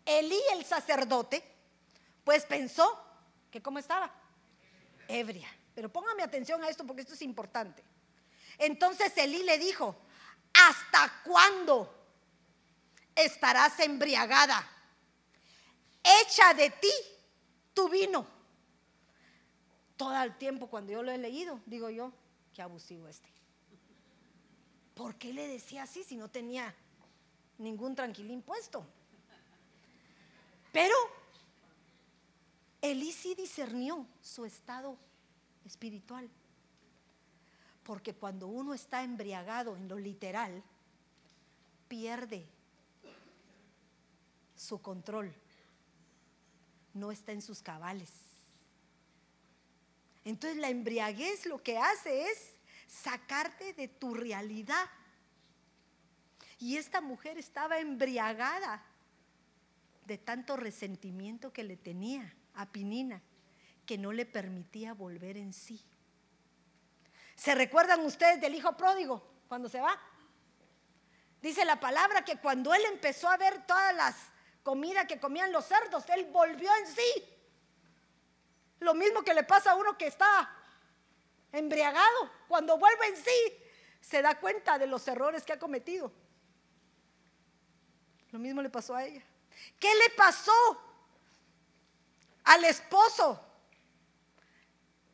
[0.04, 1.42] Elí, el sacerdote,
[2.24, 3.00] pues pensó
[3.50, 4.12] que cómo estaba.
[5.08, 5.48] Ebria.
[5.74, 7.82] Pero póngame atención a esto porque esto es importante.
[8.58, 9.96] Entonces Elí le dijo,
[10.54, 11.92] ¿hasta cuándo
[13.14, 14.66] estarás embriagada?
[16.22, 16.92] Echa de ti
[17.74, 18.35] tu vino
[19.96, 22.12] todo el tiempo cuando yo lo he leído, digo yo,
[22.54, 23.28] qué abusivo este.
[24.94, 26.74] ¿Por qué le decía así si no tenía
[27.58, 28.84] ningún tranquilín puesto?
[30.72, 30.94] Pero
[32.80, 34.96] Elí sí discernió su estado
[35.64, 36.28] espiritual.
[37.82, 40.62] Porque cuando uno está embriagado en lo literal,
[41.88, 42.46] pierde
[44.56, 45.32] su control.
[46.94, 48.25] No está en sus cabales.
[50.26, 52.56] Entonces la embriaguez lo que hace es
[52.88, 54.84] sacarte de tu realidad.
[56.58, 58.82] Y esta mujer estaba embriagada
[60.04, 63.22] de tanto resentimiento que le tenía a Pinina,
[63.86, 65.80] que no le permitía volver en sí.
[67.36, 69.96] ¿Se recuerdan ustedes del hijo pródigo cuando se va?
[71.40, 74.16] Dice la palabra que cuando él empezó a ver todas las
[74.64, 77.35] comidas que comían los cerdos, él volvió en sí.
[78.80, 80.50] Lo mismo que le pasa a uno que está
[81.52, 82.30] embriagado.
[82.48, 83.64] Cuando vuelve en sí,
[84.00, 86.12] se da cuenta de los errores que ha cometido.
[88.30, 89.22] Lo mismo le pasó a ella.
[89.80, 90.52] ¿Qué le pasó
[92.44, 93.42] al esposo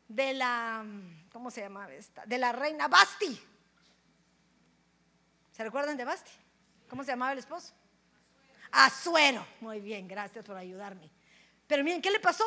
[0.07, 0.85] de la,
[1.31, 2.25] ¿cómo se llamaba esta?
[2.25, 3.41] De la reina Basti.
[5.51, 6.31] ¿Se recuerdan de Basti?
[6.89, 7.73] ¿Cómo se llamaba el esposo?
[8.71, 9.45] Azuero.
[9.61, 11.09] Muy bien, gracias por ayudarme.
[11.67, 12.43] Pero miren, ¿qué le pasó?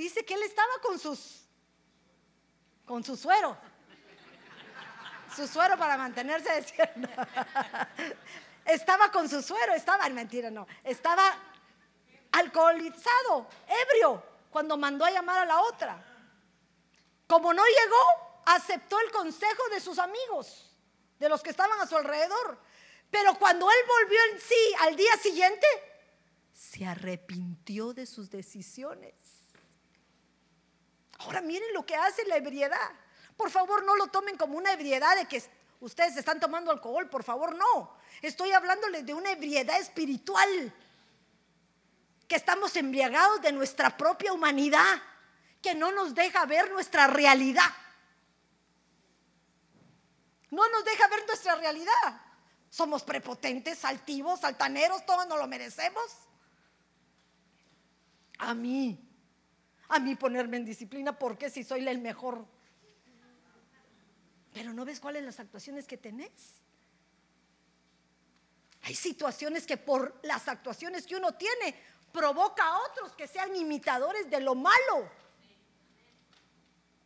[0.00, 1.44] Dice que él estaba con sus,
[2.86, 3.54] con su suero.
[5.36, 7.06] Su suero para mantenerse despierto.
[8.64, 11.34] Estaba con su suero, estaba, mentira, no, estaba
[12.32, 16.02] alcoholizado, ebrio, cuando mandó a llamar a la otra.
[17.26, 20.70] Como no llegó, aceptó el consejo de sus amigos,
[21.18, 22.58] de los que estaban a su alrededor.
[23.10, 25.66] Pero cuando él volvió en sí al día siguiente,
[26.52, 29.39] se arrepintió de sus decisiones.
[31.20, 32.90] Ahora miren lo que hace la ebriedad.
[33.36, 35.42] Por favor, no lo tomen como una ebriedad de que
[35.80, 37.96] ustedes están tomando alcohol, por favor, no.
[38.22, 40.74] Estoy hablándoles de una ebriedad espiritual,
[42.26, 45.02] que estamos embriagados de nuestra propia humanidad,
[45.60, 47.70] que no nos deja ver nuestra realidad.
[50.50, 52.20] No nos deja ver nuestra realidad.
[52.70, 56.04] Somos prepotentes, altivos, altaneros, todos nos lo merecemos.
[58.38, 59.09] A mí,
[59.90, 62.46] a mí ponerme en disciplina, porque si soy el mejor?
[64.52, 66.30] Pero no ves cuáles las actuaciones que tenés.
[68.82, 71.76] Hay situaciones que por las actuaciones que uno tiene
[72.12, 75.10] provoca a otros que sean imitadores de lo malo.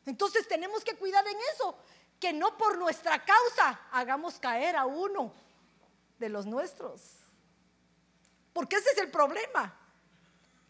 [0.07, 1.77] Entonces tenemos que cuidar en eso,
[2.21, 5.35] que no por nuestra causa hagamos caer a uno
[6.19, 7.01] de los nuestros.
[8.53, 9.75] Porque ese es el problema,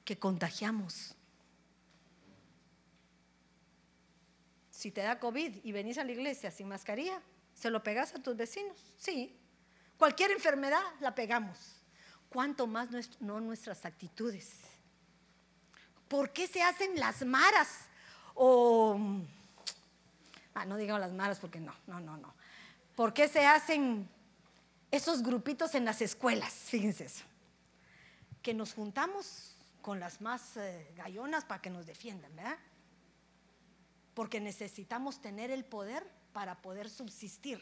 [0.04, 1.13] que contagiamos.
[4.84, 7.18] Si te da COVID y venís a la iglesia sin mascarilla,
[7.54, 8.76] ¿se lo pegas a tus vecinos?
[8.98, 9.34] Sí.
[9.96, 11.56] Cualquier enfermedad la pegamos.
[12.28, 14.60] ¿Cuánto más no nuestras actitudes?
[16.06, 17.86] ¿Por qué se hacen las maras?
[18.34, 19.00] O,
[20.52, 22.34] ah, no digamos las maras porque no, no, no, no.
[22.94, 24.06] ¿Por qué se hacen
[24.90, 26.52] esos grupitos en las escuelas?
[26.52, 27.24] Fíjense eso.
[28.42, 32.58] Que nos juntamos con las más eh, gallonas para que nos defiendan, ¿verdad?
[34.14, 37.60] Porque necesitamos tener el poder para poder subsistir.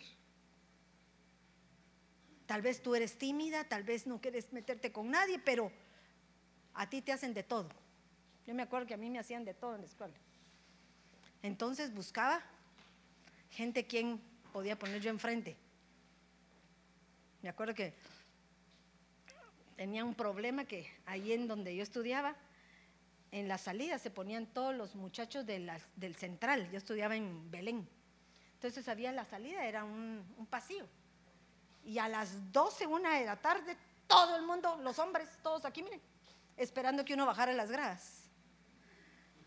[2.46, 5.72] Tal vez tú eres tímida, tal vez no quieres meterte con nadie, pero
[6.74, 7.68] a ti te hacen de todo.
[8.46, 10.14] Yo me acuerdo que a mí me hacían de todo en la escuela.
[11.42, 12.42] Entonces buscaba
[13.50, 14.20] gente quien
[14.52, 15.56] podía poner yo enfrente.
[17.42, 17.94] Me acuerdo que
[19.76, 22.36] tenía un problema que ahí en donde yo estudiaba,
[23.32, 26.70] en la salida se ponían todos los muchachos del central.
[26.70, 27.88] Yo estudiaba en Belén.
[28.54, 30.86] Entonces había la salida, era un, un pasillo
[31.84, 33.76] y a las 12, una de la tarde,
[34.06, 36.00] todo el mundo, los hombres, todos aquí, miren,
[36.56, 38.18] esperando que uno bajara las gradas.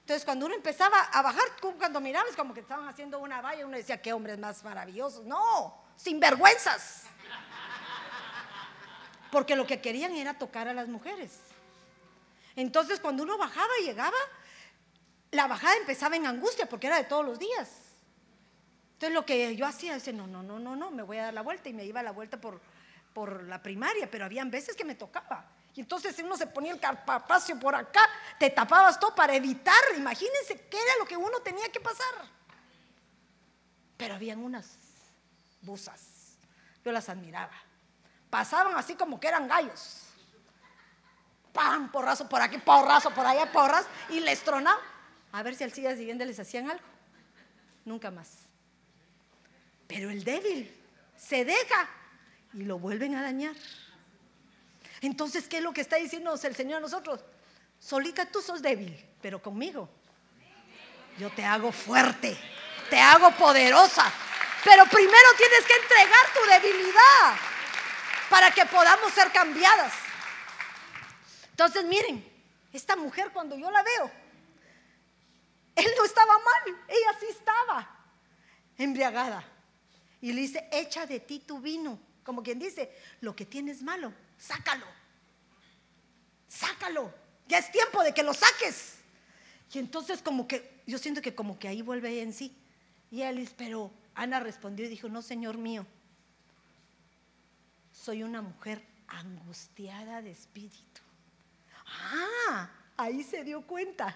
[0.01, 1.43] Entonces, cuando uno empezaba a bajar,
[1.77, 5.25] cuando mirabas como que estaban haciendo una valla, uno decía, qué hombres más maravillosos.
[5.25, 7.05] No, sin vergüenzas.
[9.31, 11.39] Porque lo que querían era tocar a las mujeres.
[12.55, 14.17] Entonces, cuando uno bajaba y llegaba,
[15.31, 17.69] la bajada empezaba en angustia porque era de todos los días.
[18.93, 21.33] Entonces lo que yo hacía es, no, no, no, no, no, me voy a dar
[21.33, 22.61] la vuelta y me iba a la vuelta por,
[23.13, 25.45] por la primaria, pero habían veces que me tocaba.
[25.75, 28.01] Y entonces uno se ponía el carpapacio por acá,
[28.39, 32.05] te tapabas todo para evitar, imagínense qué era lo que uno tenía que pasar.
[33.97, 34.77] Pero habían unas
[35.61, 36.37] busas,
[36.85, 37.53] yo las admiraba.
[38.29, 40.04] Pasaban así como que eran gallos.
[41.55, 41.91] ¡Pam!
[41.91, 44.79] Porrazo por aquí, porrazo por allá, porras, y les tronaba.
[45.31, 46.85] A ver si al día siguiente les hacían algo.
[47.83, 48.29] Nunca más.
[49.87, 50.71] Pero el débil
[51.17, 51.89] se deja
[52.53, 53.55] y lo vuelven a dañar.
[55.01, 57.21] Entonces, ¿qué es lo que está diciendo el Señor a nosotros?
[57.79, 59.89] Solita tú sos débil, pero conmigo
[61.17, 62.37] yo te hago fuerte,
[62.89, 64.11] te hago poderosa,
[64.63, 67.35] Pero primero tienes que entregar tu debilidad
[68.31, 69.93] para que podamos ser cambiadas.
[71.55, 72.21] Entonces, miren,
[72.73, 74.11] esta mujer cuando yo la veo,
[75.73, 78.05] él no estaba mal, ella sí estaba
[78.77, 79.41] embriagada.
[80.19, 81.97] Y le dice, echa de ti tu vino.
[82.25, 84.85] Como quien dice, lo que tienes malo, sácalo.
[86.49, 87.13] Sácalo.
[87.47, 88.95] Ya es tiempo de que lo saques.
[89.71, 92.53] Y entonces como que, yo siento que como que ahí vuelve en sí.
[93.11, 95.87] Y él pero Ana respondió y dijo, no, Señor mío,
[97.93, 100.94] soy una mujer angustiada de espíritu.
[102.01, 104.15] Ah, ahí se dio cuenta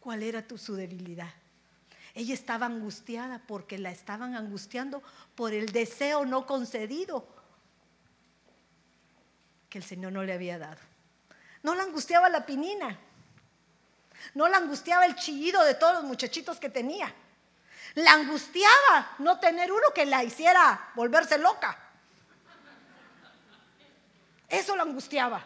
[0.00, 1.32] cuál era tu, su debilidad.
[2.14, 5.02] Ella estaba angustiada porque la estaban angustiando
[5.34, 7.26] por el deseo no concedido
[9.68, 10.80] que el Señor no le había dado.
[11.62, 12.98] No la angustiaba la pinina,
[14.34, 17.14] no la angustiaba el chillido de todos los muchachitos que tenía.
[17.94, 21.78] La angustiaba no tener uno que la hiciera volverse loca.
[24.48, 25.44] Eso la angustiaba.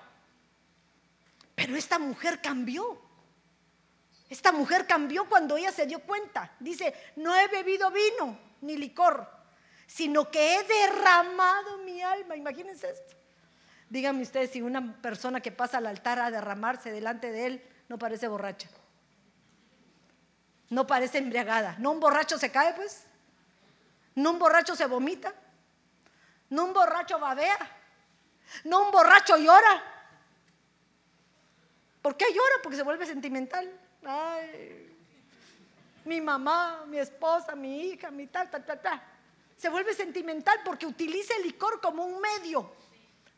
[1.54, 3.00] Pero esta mujer cambió.
[4.28, 6.52] Esta mujer cambió cuando ella se dio cuenta.
[6.58, 9.28] Dice, no he bebido vino ni licor,
[9.86, 12.36] sino que he derramado mi alma.
[12.36, 13.16] Imagínense esto.
[13.88, 17.98] Díganme ustedes si una persona que pasa al altar a derramarse delante de él no
[17.98, 18.68] parece borracha.
[20.70, 21.76] No parece embriagada.
[21.78, 23.04] No un borracho se cae, pues.
[24.14, 25.32] No un borracho se vomita.
[26.50, 27.58] No un borracho babea.
[28.64, 29.93] No un borracho llora.
[32.04, 32.56] ¿Por qué llora?
[32.62, 33.66] Porque se vuelve sentimental.
[34.04, 34.94] Ay,
[36.04, 39.02] mi mamá, mi esposa, mi hija, mi tal, tal, tal, tal.
[39.56, 42.70] Se vuelve sentimental porque utiliza el licor como un medio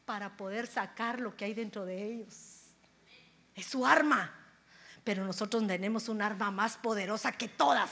[0.05, 2.35] para poder sacar lo que hay dentro de ellos.
[3.55, 4.35] Es su arma.
[5.05, 7.89] Pero nosotros tenemos un arma más poderosa que todas,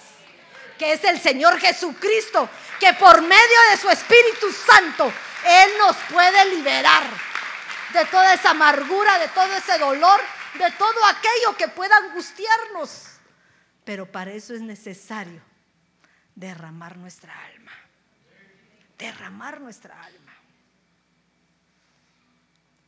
[0.76, 2.48] que es el Señor Jesucristo,
[2.80, 5.04] que por medio de su Espíritu Santo,
[5.46, 7.04] Él nos puede liberar
[7.92, 10.20] de toda esa amargura, de todo ese dolor,
[10.59, 13.18] de todo aquello que pueda angustiarnos.
[13.84, 15.42] Pero para eso es necesario
[16.34, 17.72] derramar nuestra alma.
[18.98, 20.32] Derramar nuestra alma.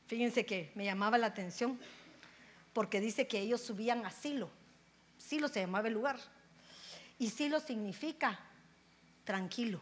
[0.06, 1.78] Fíjense que me llamaba la atención
[2.72, 4.50] porque dice que ellos subían a Silo.
[5.18, 6.18] Silo se llamaba el lugar.
[7.18, 8.38] Y Silo significa
[9.24, 9.80] tranquilo.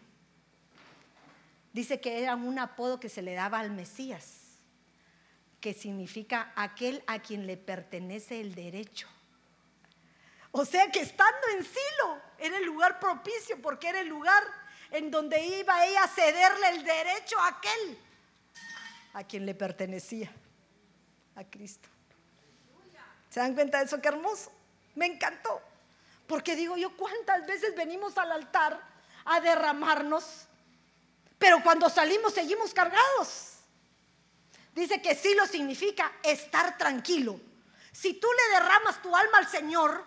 [1.73, 4.44] Dice que era un apodo que se le daba al Mesías,
[5.65, 9.09] que significa aquel a quien le pertenece el derecho.
[10.51, 14.45] O sea que estando en Silo era el lugar propicio porque era el lugar
[14.91, 17.99] en donde iba ella a cederle el derecho a aquel
[19.15, 20.31] a quien le pertenecía,
[21.35, 21.89] a Cristo.
[23.31, 24.03] ¿Se dan cuenta de eso?
[24.03, 24.53] Qué hermoso.
[24.95, 25.63] Me encantó.
[26.27, 28.79] Porque digo yo, ¿cuántas veces venimos al altar
[29.25, 30.47] a derramarnos?
[31.39, 33.54] Pero cuando salimos seguimos cargados.
[34.75, 37.41] Dice que sí lo significa estar tranquilo.
[37.93, 40.05] Si tú le derramas tu alma al Señor,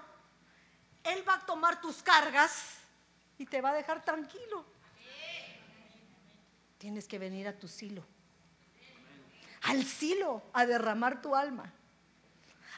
[1.03, 2.51] Él va a tomar tus cargas
[3.37, 4.65] y te va a dejar tranquilo.
[6.77, 8.05] Tienes que venir a tu silo.
[9.63, 11.73] Al silo a derramar tu alma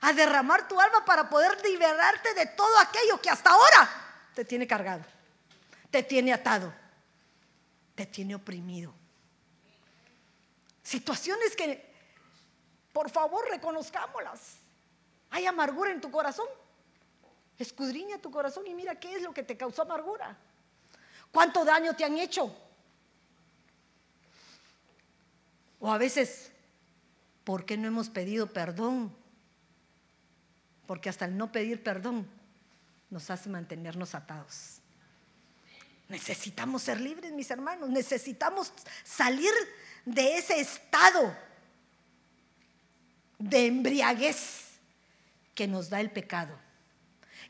[0.02, 3.90] a derramar tu alma para poder liberarte de todo aquello que hasta ahora
[4.34, 5.04] te tiene cargado,
[5.92, 6.74] te tiene atado,
[7.96, 8.94] te tiene oprimido.
[10.90, 11.86] Situaciones que,
[12.92, 14.58] por favor, reconozcámoslas.
[15.30, 16.48] Hay amargura en tu corazón.
[17.58, 20.38] Escudriña tu corazón y mira qué es lo que te causó amargura.
[21.32, 22.56] ¿Cuánto daño te han hecho?
[25.80, 26.52] O a veces,
[27.44, 29.16] ¿por qué no hemos pedido perdón?
[30.90, 32.28] porque hasta el no pedir perdón
[33.12, 34.80] nos hace mantenernos atados.
[36.08, 38.74] Necesitamos ser libres, mis hermanos, necesitamos
[39.04, 39.52] salir
[40.06, 41.36] de ese estado
[43.38, 44.80] de embriaguez
[45.56, 46.58] que nos da el pecado.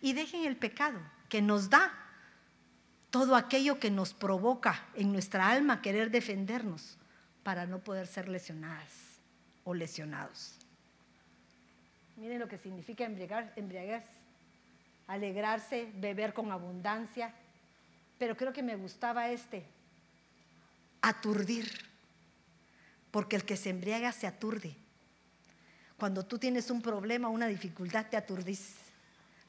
[0.02, 1.92] Y dejen el pecado que nos da
[3.10, 6.98] todo aquello que nos provoca en nuestra alma querer defendernos
[7.44, 8.92] para no poder ser lesionadas
[9.64, 10.56] o lesionados.
[12.18, 14.04] Miren lo que significa embriaguez.
[15.08, 17.34] Alegrarse, beber con abundancia.
[18.20, 19.66] Pero creo que me gustaba este.
[21.02, 21.89] Aturdir.
[23.12, 24.76] Porque el que se embriaga se aturde.
[25.98, 28.76] Cuando tú tienes un problema, una dificultad, te aturdís.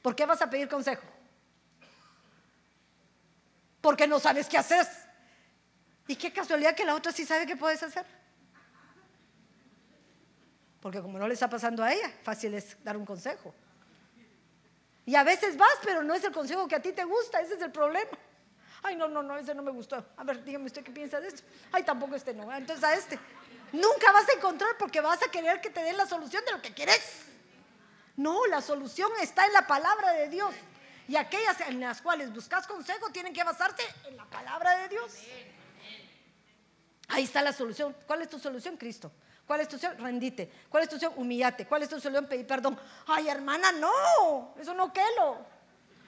[0.01, 1.03] ¿Por qué vas a pedir consejo?
[3.79, 4.87] Porque no sabes qué hacer.
[6.07, 8.05] Y qué casualidad que la otra sí sabe qué puedes hacer.
[10.81, 13.53] Porque como no le está pasando a ella, fácil es dar un consejo.
[15.05, 17.53] Y a veces vas, pero no es el consejo que a ti te gusta, ese
[17.53, 18.11] es el problema.
[18.83, 20.03] Ay, no, no, no, ese no me gustó.
[20.17, 21.43] A ver, dígame usted qué piensa de esto.
[21.71, 22.51] Ay, tampoco este no.
[22.51, 23.19] Entonces a este.
[23.71, 26.61] Nunca vas a encontrar porque vas a querer que te den la solución de lo
[26.61, 27.25] que quieres.
[28.17, 30.53] No, la solución está en la palabra de Dios.
[31.07, 35.13] Y aquellas en las cuales buscas consejo tienen que basarse en la palabra de Dios.
[37.07, 37.95] Ahí está la solución.
[38.07, 39.11] ¿Cuál es tu solución, Cristo?
[39.45, 40.03] ¿Cuál es tu solución?
[40.05, 40.51] Rendite.
[40.69, 41.21] ¿Cuál es tu solución?
[41.21, 41.65] Humillate.
[41.65, 42.27] ¿Cuál es tu solución?
[42.27, 42.79] Pedir perdón.
[43.07, 44.53] Ay, hermana, no.
[44.59, 45.37] Eso no quelo.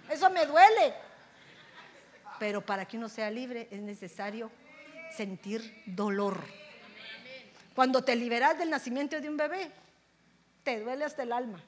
[0.10, 0.94] Eso me duele.
[2.40, 4.52] Pero para que uno sea libre es necesario
[5.16, 6.46] sentir dolor.
[7.76, 9.72] Cuando te liberas del nacimiento de un bebé,
[10.64, 11.62] te duele hasta el alma.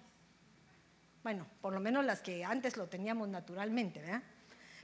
[1.24, 4.22] Bueno, por lo menos las que antes lo teníamos naturalmente, ¿verdad?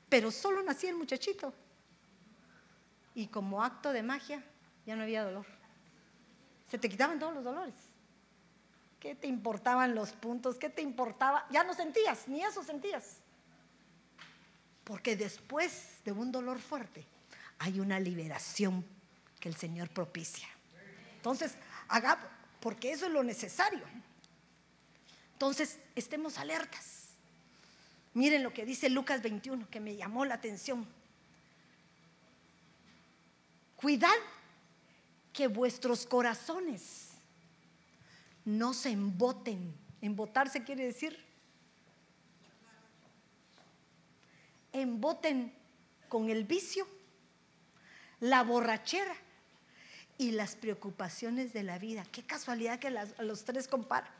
[0.10, 1.54] Pero solo nacía el muchachito.
[3.14, 4.44] Y como acto de magia,
[4.86, 5.46] ya no había dolor.
[6.70, 7.76] Se te quitaban todos los dolores.
[9.00, 10.58] ¿Qué te importaban los puntos?
[10.58, 11.46] ¿Qué te importaba?
[11.52, 13.18] Ya no sentías, ni eso sentías.
[14.84, 17.06] Porque después de un dolor fuerte
[17.60, 18.84] hay una liberación
[19.40, 20.48] que el Señor propicia.
[21.22, 21.54] Entonces,
[21.88, 22.18] haga,
[22.60, 23.84] porque eso es lo necesario.
[25.34, 27.10] Entonces, estemos alertas.
[28.16, 30.88] Miren lo que dice Lucas 21, que me llamó la atención.
[33.76, 34.10] Cuidad
[35.32, 37.10] que vuestros corazones
[38.44, 39.76] no se emboten.
[40.02, 41.24] Embotarse quiere decir
[44.74, 45.54] emboten
[46.10, 46.88] con el vicio,
[48.22, 49.16] la borrachera
[50.22, 52.06] y las preocupaciones de la vida.
[52.12, 54.12] Qué casualidad que los tres comparan.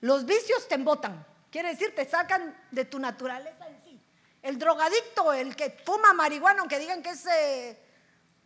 [0.00, 4.00] Los vicios te embotan, quiere decir, te sacan de tu naturaleza en sí.
[4.42, 7.78] El drogadicto, el que fuma marihuana, aunque digan que es eh,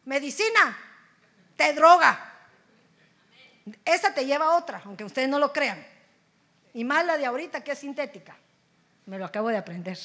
[0.04, 0.76] medicina,
[1.56, 2.34] te droga.
[3.86, 5.82] Esa te lleva a otra, aunque ustedes no lo crean.
[6.74, 8.36] Y más la de ahorita que es sintética.
[9.06, 9.98] Me lo acabo de aprender.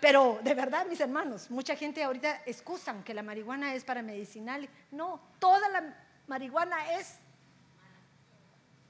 [0.00, 4.68] Pero de verdad, mis hermanos, mucha gente ahorita excusan que la marihuana es para medicinal.
[4.90, 5.94] No, toda la
[6.26, 7.18] marihuana es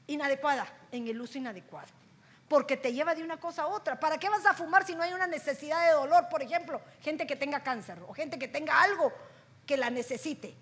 [0.06, 1.88] inadecuada, en el uso inadecuado.
[2.48, 4.00] Porque te lleva de una cosa a otra.
[4.00, 6.28] ¿Para qué vas a fumar si no hay una necesidad de dolor?
[6.30, 9.12] Por ejemplo, gente que tenga cáncer o gente que tenga algo
[9.66, 10.54] que la necesite.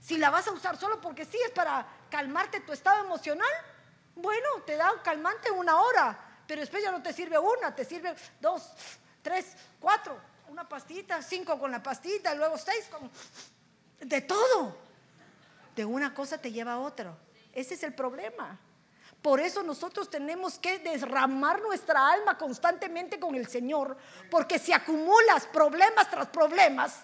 [0.00, 3.48] Si la vas a usar solo porque sí es para calmarte tu estado emocional,
[4.14, 7.84] bueno, te da un calmante una hora, pero después ya no te sirve una, te
[7.84, 8.72] sirve dos,
[9.26, 10.16] tres, cuatro,
[10.50, 13.10] una pastita, cinco con la pastita, luego seis con...
[13.98, 14.78] De todo.
[15.74, 17.18] De una cosa te lleva a otra.
[17.52, 18.56] Ese es el problema.
[19.20, 23.96] Por eso nosotros tenemos que derramar nuestra alma constantemente con el Señor,
[24.30, 27.00] porque si acumulas problemas tras problemas,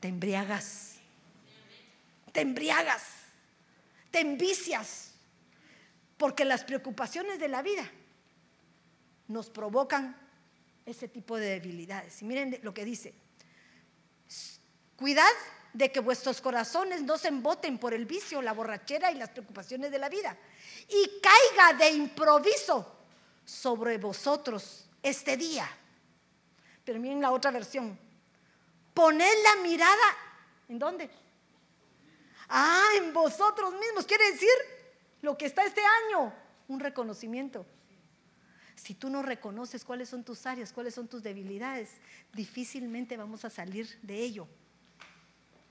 [0.00, 0.94] te embriagas,
[2.32, 3.02] te embriagas,
[4.10, 5.12] te envicias,
[6.16, 7.84] porque las preocupaciones de la vida
[9.28, 10.21] nos provocan
[10.86, 12.20] ese tipo de debilidades.
[12.22, 13.14] Y miren lo que dice,
[14.96, 15.32] cuidad
[15.72, 19.90] de que vuestros corazones no se emboten por el vicio, la borrachera y las preocupaciones
[19.90, 20.36] de la vida,
[20.88, 22.94] y caiga de improviso
[23.44, 25.68] sobre vosotros este día.
[26.84, 27.98] Pero miren la otra versión.
[28.92, 30.16] Poned la mirada,
[30.68, 31.10] ¿en dónde?
[32.48, 34.04] Ah, en vosotros mismos.
[34.04, 34.50] Quiere decir
[35.22, 36.34] lo que está este año,
[36.68, 37.64] un reconocimiento.
[38.74, 41.90] Si tú no reconoces cuáles son tus áreas, cuáles son tus debilidades,
[42.32, 44.48] difícilmente vamos a salir de ello.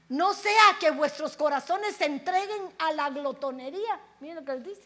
[0.09, 3.99] No sea que vuestros corazones se entreguen a la glotonería.
[4.19, 4.83] Miren lo que les dice.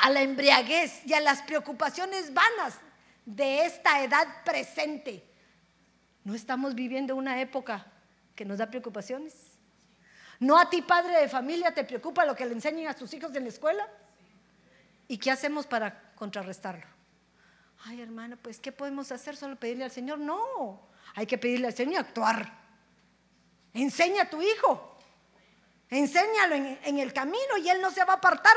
[0.00, 2.78] A la embriaguez y a las preocupaciones vanas
[3.26, 5.24] de esta edad presente.
[6.22, 7.86] ¿No estamos viviendo una época
[8.34, 9.34] que nos da preocupaciones?
[10.40, 13.34] ¿No a ti, padre de familia, te preocupa lo que le enseñen a tus hijos
[13.34, 13.88] en la escuela?
[15.08, 16.86] ¿Y qué hacemos para contrarrestarlo?
[17.84, 19.36] Ay, hermano, pues ¿qué podemos hacer?
[19.36, 20.18] Solo pedirle al Señor.
[20.18, 22.50] No, hay que pedirle al Señor actuar.
[23.74, 24.98] Enseña a tu hijo.
[25.90, 28.56] Enséñalo en, el camino y él no se va a apartar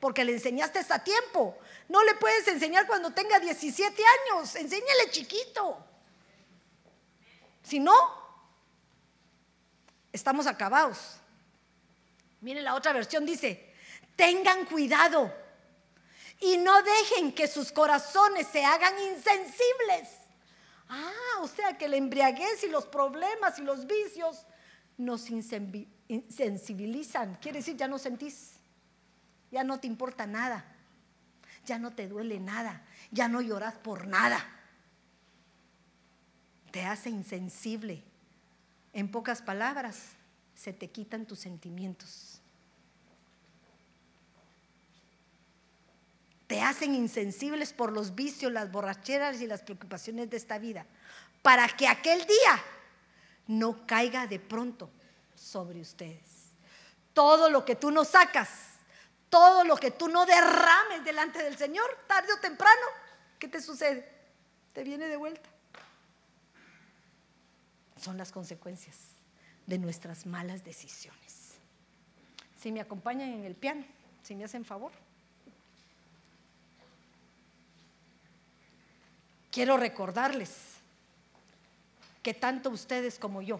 [0.00, 1.56] porque le enseñaste a tiempo.
[1.88, 4.54] No le puedes enseñar cuando tenga 17 años.
[4.56, 5.78] Enséñale chiquito.
[7.62, 7.94] Si no,
[10.12, 11.18] estamos acabados.
[12.40, 13.65] Miren la otra versión, dice,
[14.16, 15.32] tengan cuidado
[16.40, 20.08] y no dejen que sus corazones se hagan insensibles.
[20.88, 24.46] Ah, o sea que la embriaguez y los problemas y los vicios
[24.96, 27.36] nos insensibilizan.
[27.36, 28.54] Quiere decir, ya no sentís,
[29.50, 30.64] ya no te importa nada,
[31.64, 34.44] ya no te duele nada, ya no lloras por nada.
[36.70, 38.04] Te hace insensible
[38.92, 40.10] en pocas palabras,
[40.54, 42.35] se te quitan tus sentimientos.
[46.46, 50.86] Te hacen insensibles por los vicios, las borracheras y las preocupaciones de esta vida,
[51.42, 52.62] para que aquel día
[53.48, 54.90] no caiga de pronto
[55.34, 56.52] sobre ustedes.
[57.12, 58.48] Todo lo que tú no sacas,
[59.28, 62.86] todo lo que tú no derrames delante del Señor, tarde o temprano,
[63.38, 64.08] ¿qué te sucede?
[64.72, 65.48] Te viene de vuelta.
[68.00, 68.96] Son las consecuencias
[69.66, 71.54] de nuestras malas decisiones.
[72.60, 73.84] Si me acompañan en el piano,
[74.22, 74.92] si me hacen favor.
[79.56, 80.50] Quiero recordarles
[82.22, 83.58] que tanto ustedes como yo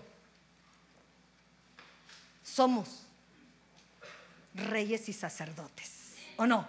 [2.45, 3.07] somos
[4.53, 6.69] reyes y sacerdotes, ¿o no?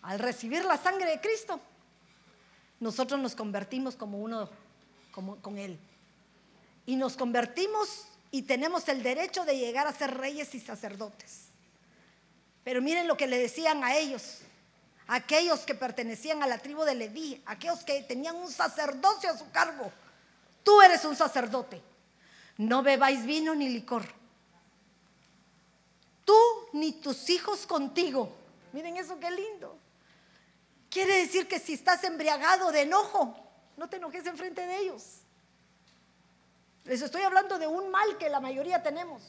[0.00, 1.60] Al recibir la sangre de Cristo,
[2.80, 4.48] nosotros nos convertimos como uno
[5.10, 5.78] como, con Él.
[6.86, 11.48] Y nos convertimos y tenemos el derecho de llegar a ser reyes y sacerdotes.
[12.64, 14.40] Pero miren lo que le decían a ellos,
[15.08, 19.50] aquellos que pertenecían a la tribu de Leví, aquellos que tenían un sacerdocio a su
[19.50, 19.90] cargo.
[20.62, 21.82] Tú eres un sacerdote.
[22.58, 24.04] No bebáis vino ni licor.
[26.24, 26.38] Tú
[26.74, 28.30] ni tus hijos contigo.
[28.72, 29.78] Miren eso qué lindo.
[30.90, 33.34] Quiere decir que si estás embriagado de enojo,
[33.76, 35.20] no te enojes enfrente de ellos.
[36.84, 39.22] Les estoy hablando de un mal que la mayoría tenemos.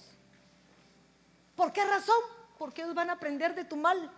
[1.56, 2.20] ¿Por qué razón?
[2.58, 4.12] Porque ellos van a aprender de tu mal.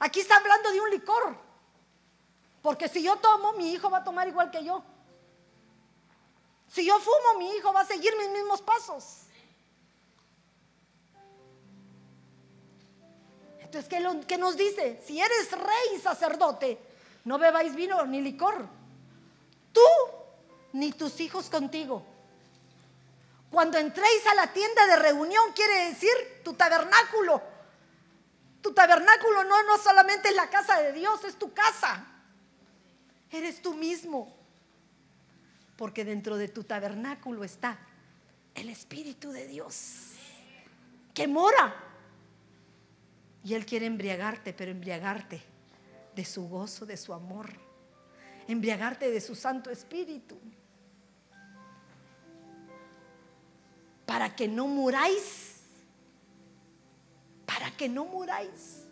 [0.00, 1.36] Aquí está hablando de un licor.
[2.62, 4.82] Porque si yo tomo, mi hijo va a tomar igual que yo.
[6.68, 9.22] Si yo fumo, mi hijo va a seguir mis mismos pasos.
[13.60, 15.00] Entonces, ¿qué, ¿qué, nos dice?
[15.06, 16.78] Si eres rey y sacerdote,
[17.24, 18.66] no bebáis vino ni licor.
[19.72, 19.80] Tú
[20.72, 22.04] ni tus hijos contigo.
[23.50, 26.10] Cuando entréis a la tienda de reunión, quiere decir
[26.44, 27.42] tu tabernáculo.
[28.62, 32.06] Tu tabernáculo no, no solamente es la casa de Dios, es tu casa.
[33.30, 34.36] Eres tú mismo.
[35.76, 37.78] Porque dentro de tu tabernáculo está
[38.54, 40.10] el Espíritu de Dios
[41.14, 41.74] que mora
[43.42, 45.42] y Él quiere embriagarte, pero embriagarte
[46.14, 47.50] de su gozo, de su amor,
[48.46, 50.38] embriagarte de su Santo Espíritu.
[54.04, 55.59] Para que no muráis,
[57.60, 58.86] para que no muráis.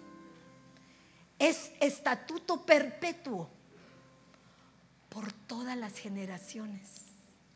[1.39, 3.49] Es estatuto perpetuo
[5.09, 7.07] por todas las generaciones.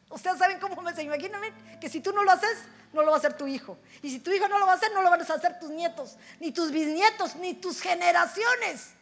[0.09, 2.65] Ustedes saben cómo me se imagíname que si tú no lo haces,
[2.95, 3.77] no lo va a hacer tu hijo.
[4.01, 5.69] Y si tu hijo no lo va a hacer, no lo van a hacer tus
[5.69, 8.95] nietos, ni tus bisnietos, ni tus generaciones.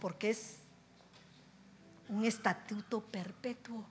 [0.00, 0.58] Porque es
[2.10, 3.84] un estatuto perpetuo.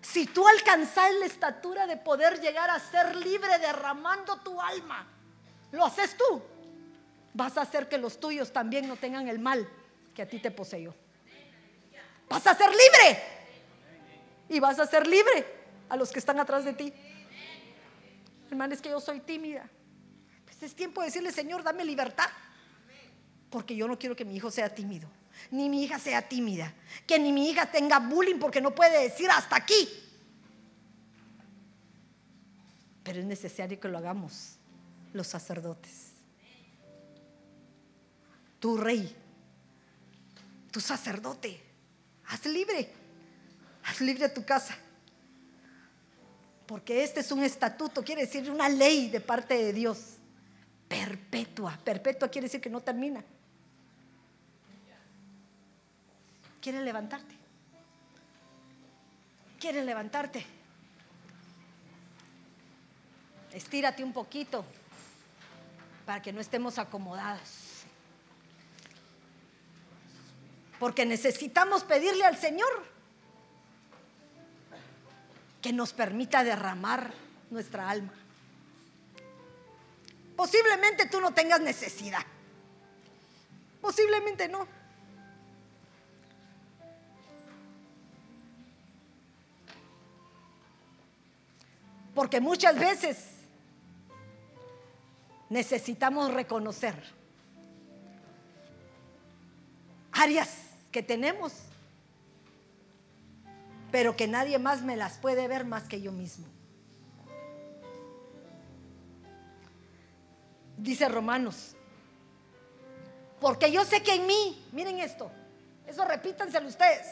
[0.00, 5.13] Si tú alcanzas la estatura de poder llegar a ser libre derramando tu alma,
[5.74, 6.42] lo haces tú,
[7.32, 9.68] vas a hacer que los tuyos también no tengan el mal
[10.14, 10.94] que a ti te poseyó.
[12.28, 13.22] Vas a ser libre
[14.48, 15.44] y vas a ser libre
[15.88, 16.92] a los que están atrás de ti.
[18.48, 19.68] Hermano, es que yo soy tímida.
[20.44, 22.30] Pues es tiempo de decirle, Señor, dame libertad.
[23.50, 25.08] Porque yo no quiero que mi hijo sea tímido,
[25.50, 26.72] ni mi hija sea tímida,
[27.06, 29.88] que ni mi hija tenga bullying porque no puede decir hasta aquí.
[33.02, 34.56] Pero es necesario que lo hagamos
[35.14, 36.10] los sacerdotes.
[38.60, 39.14] Tu rey,
[40.70, 41.60] tu sacerdote,
[42.26, 42.90] haz libre,
[43.84, 44.76] haz libre tu casa.
[46.66, 50.16] Porque este es un estatuto, quiere decir una ley de parte de Dios.
[50.88, 51.78] Perpetua.
[51.84, 53.22] Perpetua quiere decir que no termina.
[56.60, 57.34] ¿Quieres levantarte?
[59.60, 60.44] ¿Quieres levantarte?
[63.52, 64.64] Estírate un poquito
[66.04, 67.84] para que no estemos acomodados.
[70.78, 72.84] Porque necesitamos pedirle al Señor
[75.62, 77.12] que nos permita derramar
[77.50, 78.12] nuestra alma.
[80.36, 82.22] Posiblemente tú no tengas necesidad.
[83.80, 84.66] Posiblemente no.
[92.14, 93.33] Porque muchas veces
[95.54, 96.96] necesitamos reconocer
[100.10, 100.50] áreas
[100.90, 101.52] que tenemos
[103.92, 106.44] pero que nadie más me las puede ver más que yo mismo.
[110.76, 111.76] Dice Romanos,
[113.40, 115.30] porque yo sé que en mí, miren esto,
[115.86, 117.06] eso repítanselo ustedes,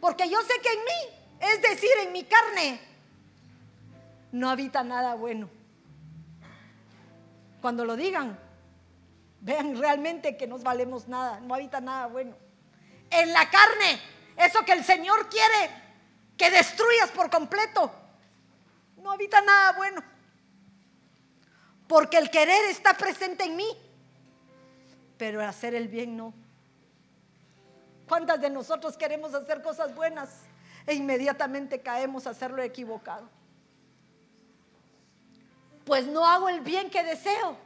[0.00, 2.80] porque yo sé que en mí, es decir, en mi carne,
[4.32, 5.50] no habita nada bueno.
[7.62, 8.36] Cuando lo digan,
[9.40, 12.34] vean realmente que no valemos nada, no habita nada bueno.
[13.08, 14.00] En la carne,
[14.36, 15.70] eso que el Señor quiere
[16.36, 17.92] que destruyas por completo,
[18.96, 20.02] no habita nada bueno.
[21.86, 23.68] Porque el querer está presente en mí,
[25.16, 26.34] pero hacer el bien no.
[28.08, 30.30] ¿Cuántas de nosotros queremos hacer cosas buenas
[30.84, 33.28] e inmediatamente caemos a hacerlo equivocado?
[35.84, 37.56] Pues no hago el bien que deseo,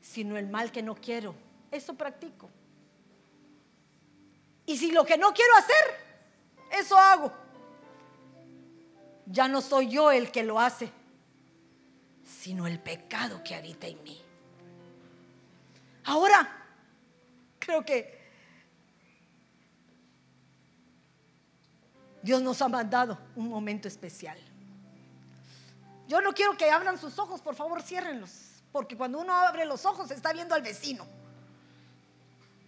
[0.00, 1.34] sino el mal que no quiero.
[1.70, 2.50] Eso practico.
[4.66, 7.32] Y si lo que no quiero hacer, eso hago.
[9.26, 10.90] Ya no soy yo el que lo hace,
[12.24, 14.20] sino el pecado que habita en mí.
[16.04, 16.64] Ahora,
[17.58, 18.20] creo que
[22.22, 24.38] Dios nos ha mandado un momento especial.
[26.08, 28.30] Yo no quiero que abran sus ojos, por favor, ciérrenlos.
[28.72, 31.06] Porque cuando uno abre los ojos está viendo al vecino.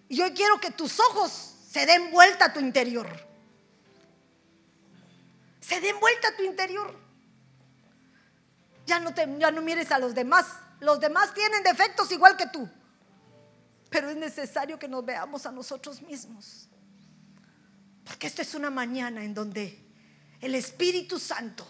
[0.08, 3.08] Y yo quiero que tus ojos se den vuelta a tu interior.
[5.60, 6.94] Se den vuelta a tu interior.
[8.86, 10.46] Ya no, te, ya no mires a los demás.
[10.80, 12.68] Los demás tienen defectos igual que tú.
[13.88, 16.68] Pero es necesario que nos veamos a nosotros mismos.
[18.04, 19.82] Porque esta es una mañana en donde
[20.40, 21.66] el Espíritu Santo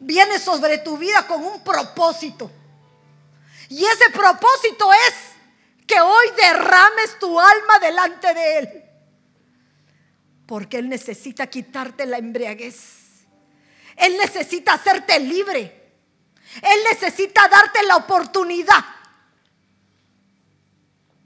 [0.00, 2.50] viene sobre tu vida con un propósito.
[3.68, 5.14] Y ese propósito es
[5.86, 8.84] que hoy derrames tu alma delante de Él.
[10.46, 13.26] Porque Él necesita quitarte la embriaguez.
[13.96, 15.92] Él necesita hacerte libre.
[16.62, 18.84] Él necesita darte la oportunidad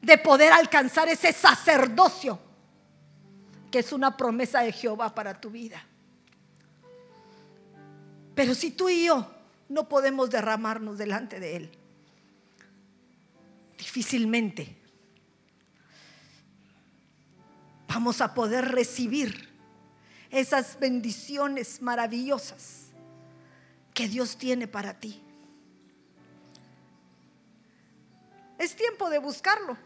[0.00, 2.40] de poder alcanzar ese sacerdocio
[3.70, 5.82] que es una promesa de Jehová para tu vida.
[8.34, 9.30] Pero si tú y yo
[9.68, 11.78] no podemos derramarnos delante de Él,
[13.78, 14.76] difícilmente
[17.88, 19.50] vamos a poder recibir
[20.30, 22.86] esas bendiciones maravillosas
[23.92, 25.22] que Dios tiene para ti.
[28.58, 29.76] Es tiempo de buscarlo.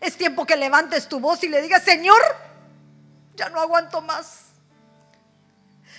[0.00, 2.20] Es tiempo que levantes tu voz y le digas, Señor,
[3.36, 4.45] ya no aguanto más.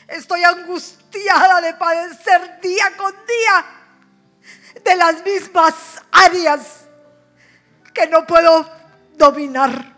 [0.07, 3.65] Estoy angustiada de padecer día con día
[4.83, 6.87] de las mismas áreas
[7.93, 8.69] que no puedo
[9.17, 9.95] dominar.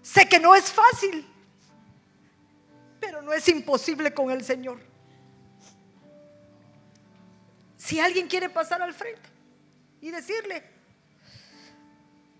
[0.00, 1.26] Sé que no es fácil,
[2.98, 4.80] pero no es imposible con el Señor.
[7.76, 9.28] Si alguien quiere pasar al frente
[10.00, 10.64] y decirle,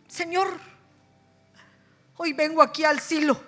[0.08, 0.58] Señor,
[2.18, 3.38] Hoy vengo aquí al silo.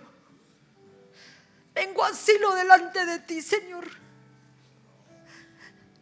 [1.74, 3.86] Vengo al silo delante de ti, Señor.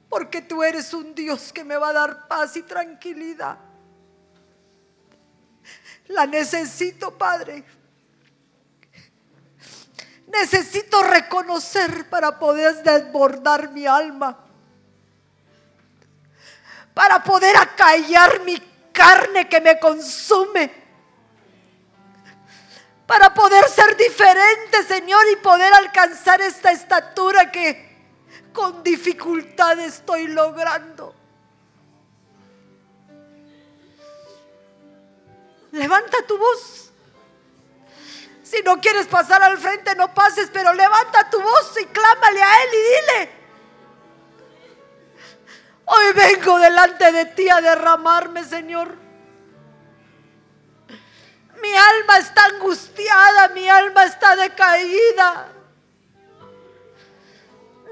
[0.09, 3.59] Porque tú eres un Dios que me va a dar paz y tranquilidad.
[6.09, 7.65] La necesito, Padre.
[10.29, 14.45] Necesito reconocer para poder desbordar mi alma.
[16.95, 18.59] Para poder acallar mi
[18.93, 20.86] carne que me consume
[23.07, 27.87] para poder ser diferente, Señor, y poder alcanzar esta estatura que
[28.53, 31.15] con dificultad estoy logrando.
[35.71, 36.91] Levanta tu voz.
[38.43, 42.63] Si no quieres pasar al frente, no pases, pero levanta tu voz y clámale a
[42.63, 43.31] Él y dile,
[45.85, 49.06] hoy vengo delante de ti a derramarme, Señor.
[51.61, 55.49] Mi alma está angustiada, mi alma está decaída.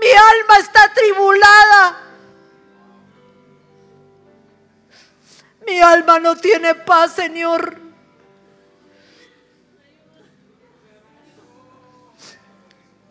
[0.01, 2.01] Mi alma está tribulada.
[5.67, 7.79] Mi alma no tiene paz, Señor.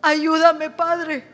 [0.02, 1.33] Ayúdame, Padre.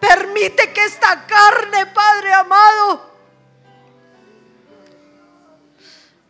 [0.00, 3.10] Permite que esta carne, Padre amado,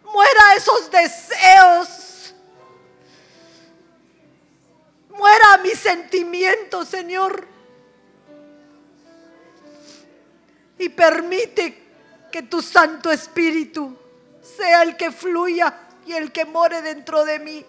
[0.05, 2.35] muera esos deseos.
[5.11, 7.47] Muera mis sentimientos, Señor.
[10.78, 11.82] Y permite
[12.31, 13.99] que tu Santo Espíritu
[14.40, 15.74] sea el que fluya
[16.07, 17.66] y el que more dentro de mí.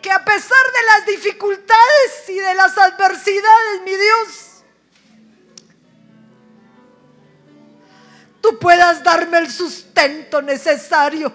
[0.00, 4.64] que a pesar de las dificultades y de las adversidades, mi Dios,
[8.40, 11.32] tú puedas darme el sustento necesario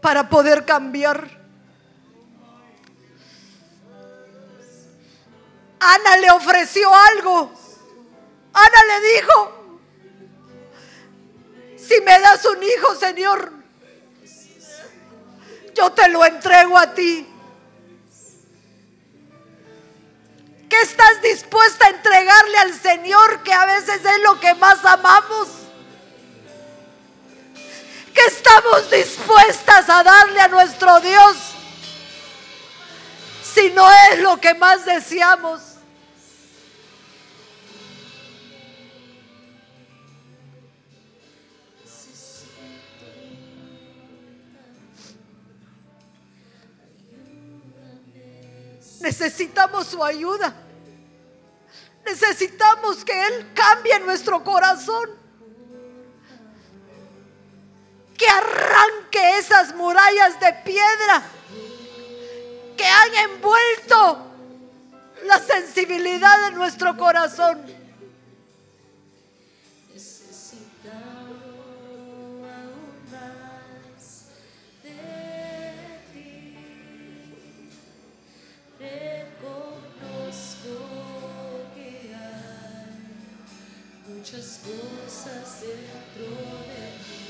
[0.00, 1.38] para poder cambiar.
[5.80, 7.52] Ana le ofreció algo.
[8.52, 9.58] Ana le dijo,
[11.76, 13.57] si me das un hijo, Señor,
[15.78, 17.26] yo te lo entrego a ti.
[20.68, 25.48] ¿Qué estás dispuesta a entregarle al Señor que a veces es lo que más amamos?
[28.12, 31.36] ¿Qué estamos dispuestas a darle a nuestro Dios
[33.54, 35.67] si no es lo que más deseamos?
[49.08, 50.52] Necesitamos su ayuda.
[52.04, 55.08] Necesitamos que Él cambie nuestro corazón.
[58.18, 61.22] Que arranque esas murallas de piedra
[62.76, 64.26] que han envuelto
[65.24, 67.77] la sensibilidad de nuestro corazón.
[84.30, 86.36] Muchas cosas dentro
[86.66, 87.28] de mí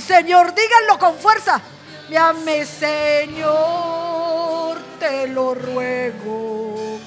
[0.00, 1.60] Señor, díganlo con fuerza.
[2.08, 6.98] Llame, Señor, te lo ruego.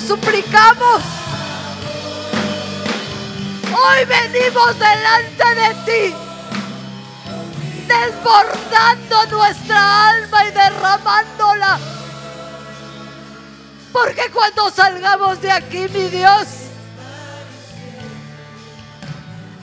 [0.00, 1.02] Suplicamos.
[3.76, 6.14] Hoy venimos delante de ti,
[7.86, 11.78] desbordando nuestra alma y derramándola.
[13.92, 16.46] Porque cuando salgamos de aquí, mi Dios,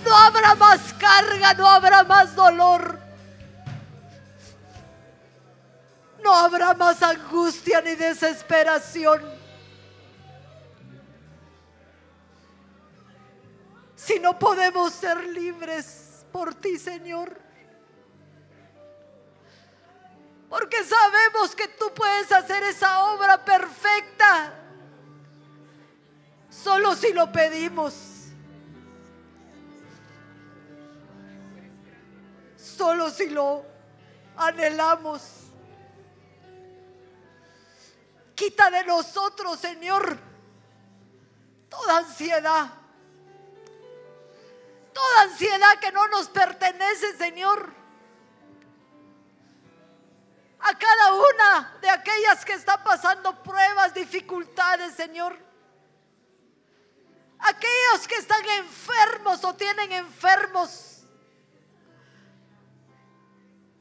[0.06, 3.00] no habrá más carga, no habrá más dolor.
[6.24, 9.41] No habrá más angustia ni desesperación.
[14.12, 17.40] Si no podemos ser libres por ti, Señor.
[20.50, 24.54] Porque sabemos que tú puedes hacer esa obra perfecta.
[26.50, 27.94] Solo si lo pedimos.
[32.58, 33.64] Solo si lo
[34.36, 35.22] anhelamos.
[38.36, 40.18] Quita de nosotros, Señor,
[41.70, 42.81] toda ansiedad.
[44.94, 47.74] Toda ansiedad que no nos pertenece, Señor.
[50.60, 55.38] A cada una de aquellas que están pasando pruebas, dificultades, Señor.
[57.40, 61.04] Aquellos que están enfermos o tienen enfermos.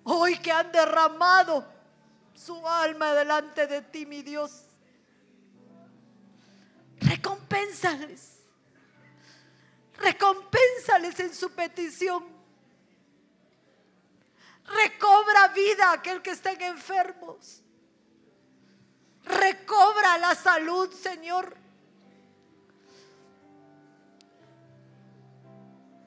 [0.04, 1.66] Hoy que han derramado
[2.34, 4.64] su alma delante de ti, mi Dios.
[7.00, 8.29] Recompénsales.
[10.00, 12.24] Recompénsales en su petición.
[14.64, 17.62] Recobra vida a aquel que estén enfermos.
[19.24, 21.56] Recobra la salud, Señor.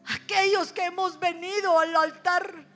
[0.05, 2.73] Aquellos que hemos venido al altar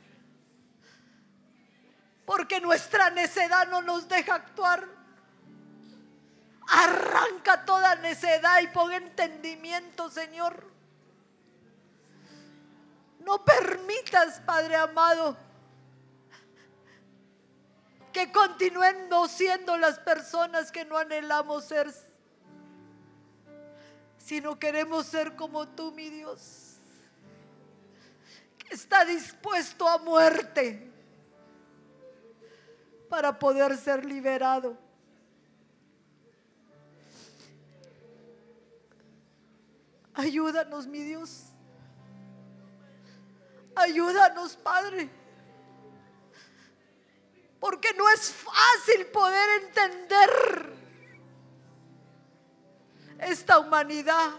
[2.27, 4.85] porque nuestra necedad no nos deja actuar.
[6.67, 10.69] Arranca toda necedad y pon entendimiento, Señor.
[13.19, 15.37] No permitas, Padre amado,
[18.13, 21.93] que continuemos siendo las personas que no anhelamos ser,
[24.17, 26.77] sino queremos ser como tú, mi Dios,
[28.57, 30.91] que está dispuesto a muerte
[33.09, 34.77] para poder ser liberado.
[40.13, 41.51] Ayúdanos, mi Dios.
[43.77, 45.07] Ayúdanos, Padre.
[47.59, 50.73] Porque no es fácil poder entender
[53.19, 54.31] esta humanidad.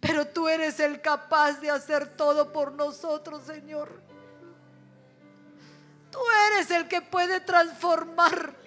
[0.00, 4.02] Pero tú eres el capaz de hacer todo por nosotros, Señor.
[6.10, 8.61] Tú eres el que puede transformar.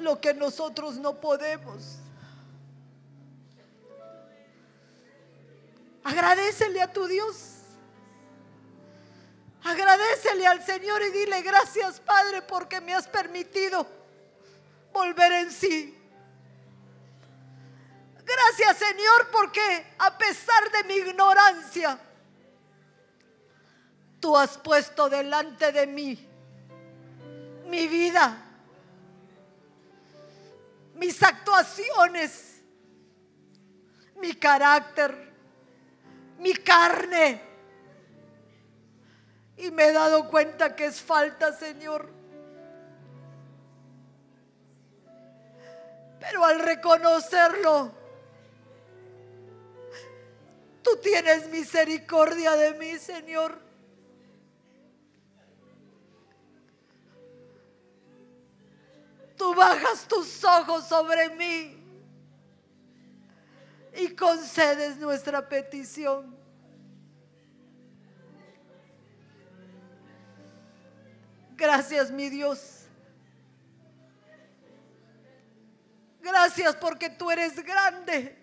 [0.00, 1.98] Lo que nosotros no podemos.
[6.02, 7.56] Agradecele a tu Dios.
[9.62, 13.86] Agradecele al Señor y dile gracias Padre porque me has permitido
[14.92, 15.96] volver en sí.
[18.24, 21.98] Gracias Señor porque a pesar de mi ignorancia,
[24.18, 26.30] tú has puesto delante de mí
[27.70, 28.36] mi vida,
[31.00, 32.62] mis actuaciones,
[34.16, 35.32] mi carácter,
[36.38, 37.40] mi carne.
[39.56, 42.10] Y me he dado cuenta que es falta, Señor.
[46.20, 47.92] Pero al reconocerlo,
[50.82, 53.69] tú tienes misericordia de mí, Señor.
[59.40, 61.74] Tú bajas tus ojos sobre mí
[63.96, 66.36] y concedes nuestra petición.
[71.56, 72.82] Gracias, mi Dios.
[76.20, 78.36] Gracias porque tú eres grande.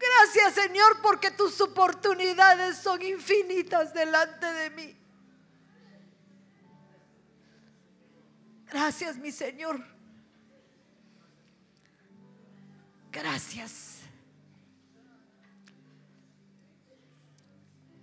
[0.00, 5.01] Gracias, Señor, porque tus oportunidades son infinitas delante de mí.
[8.72, 9.84] Gracias, mi Señor.
[13.10, 14.00] Gracias.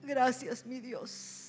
[0.04, 1.49] Gracias, mi Dios.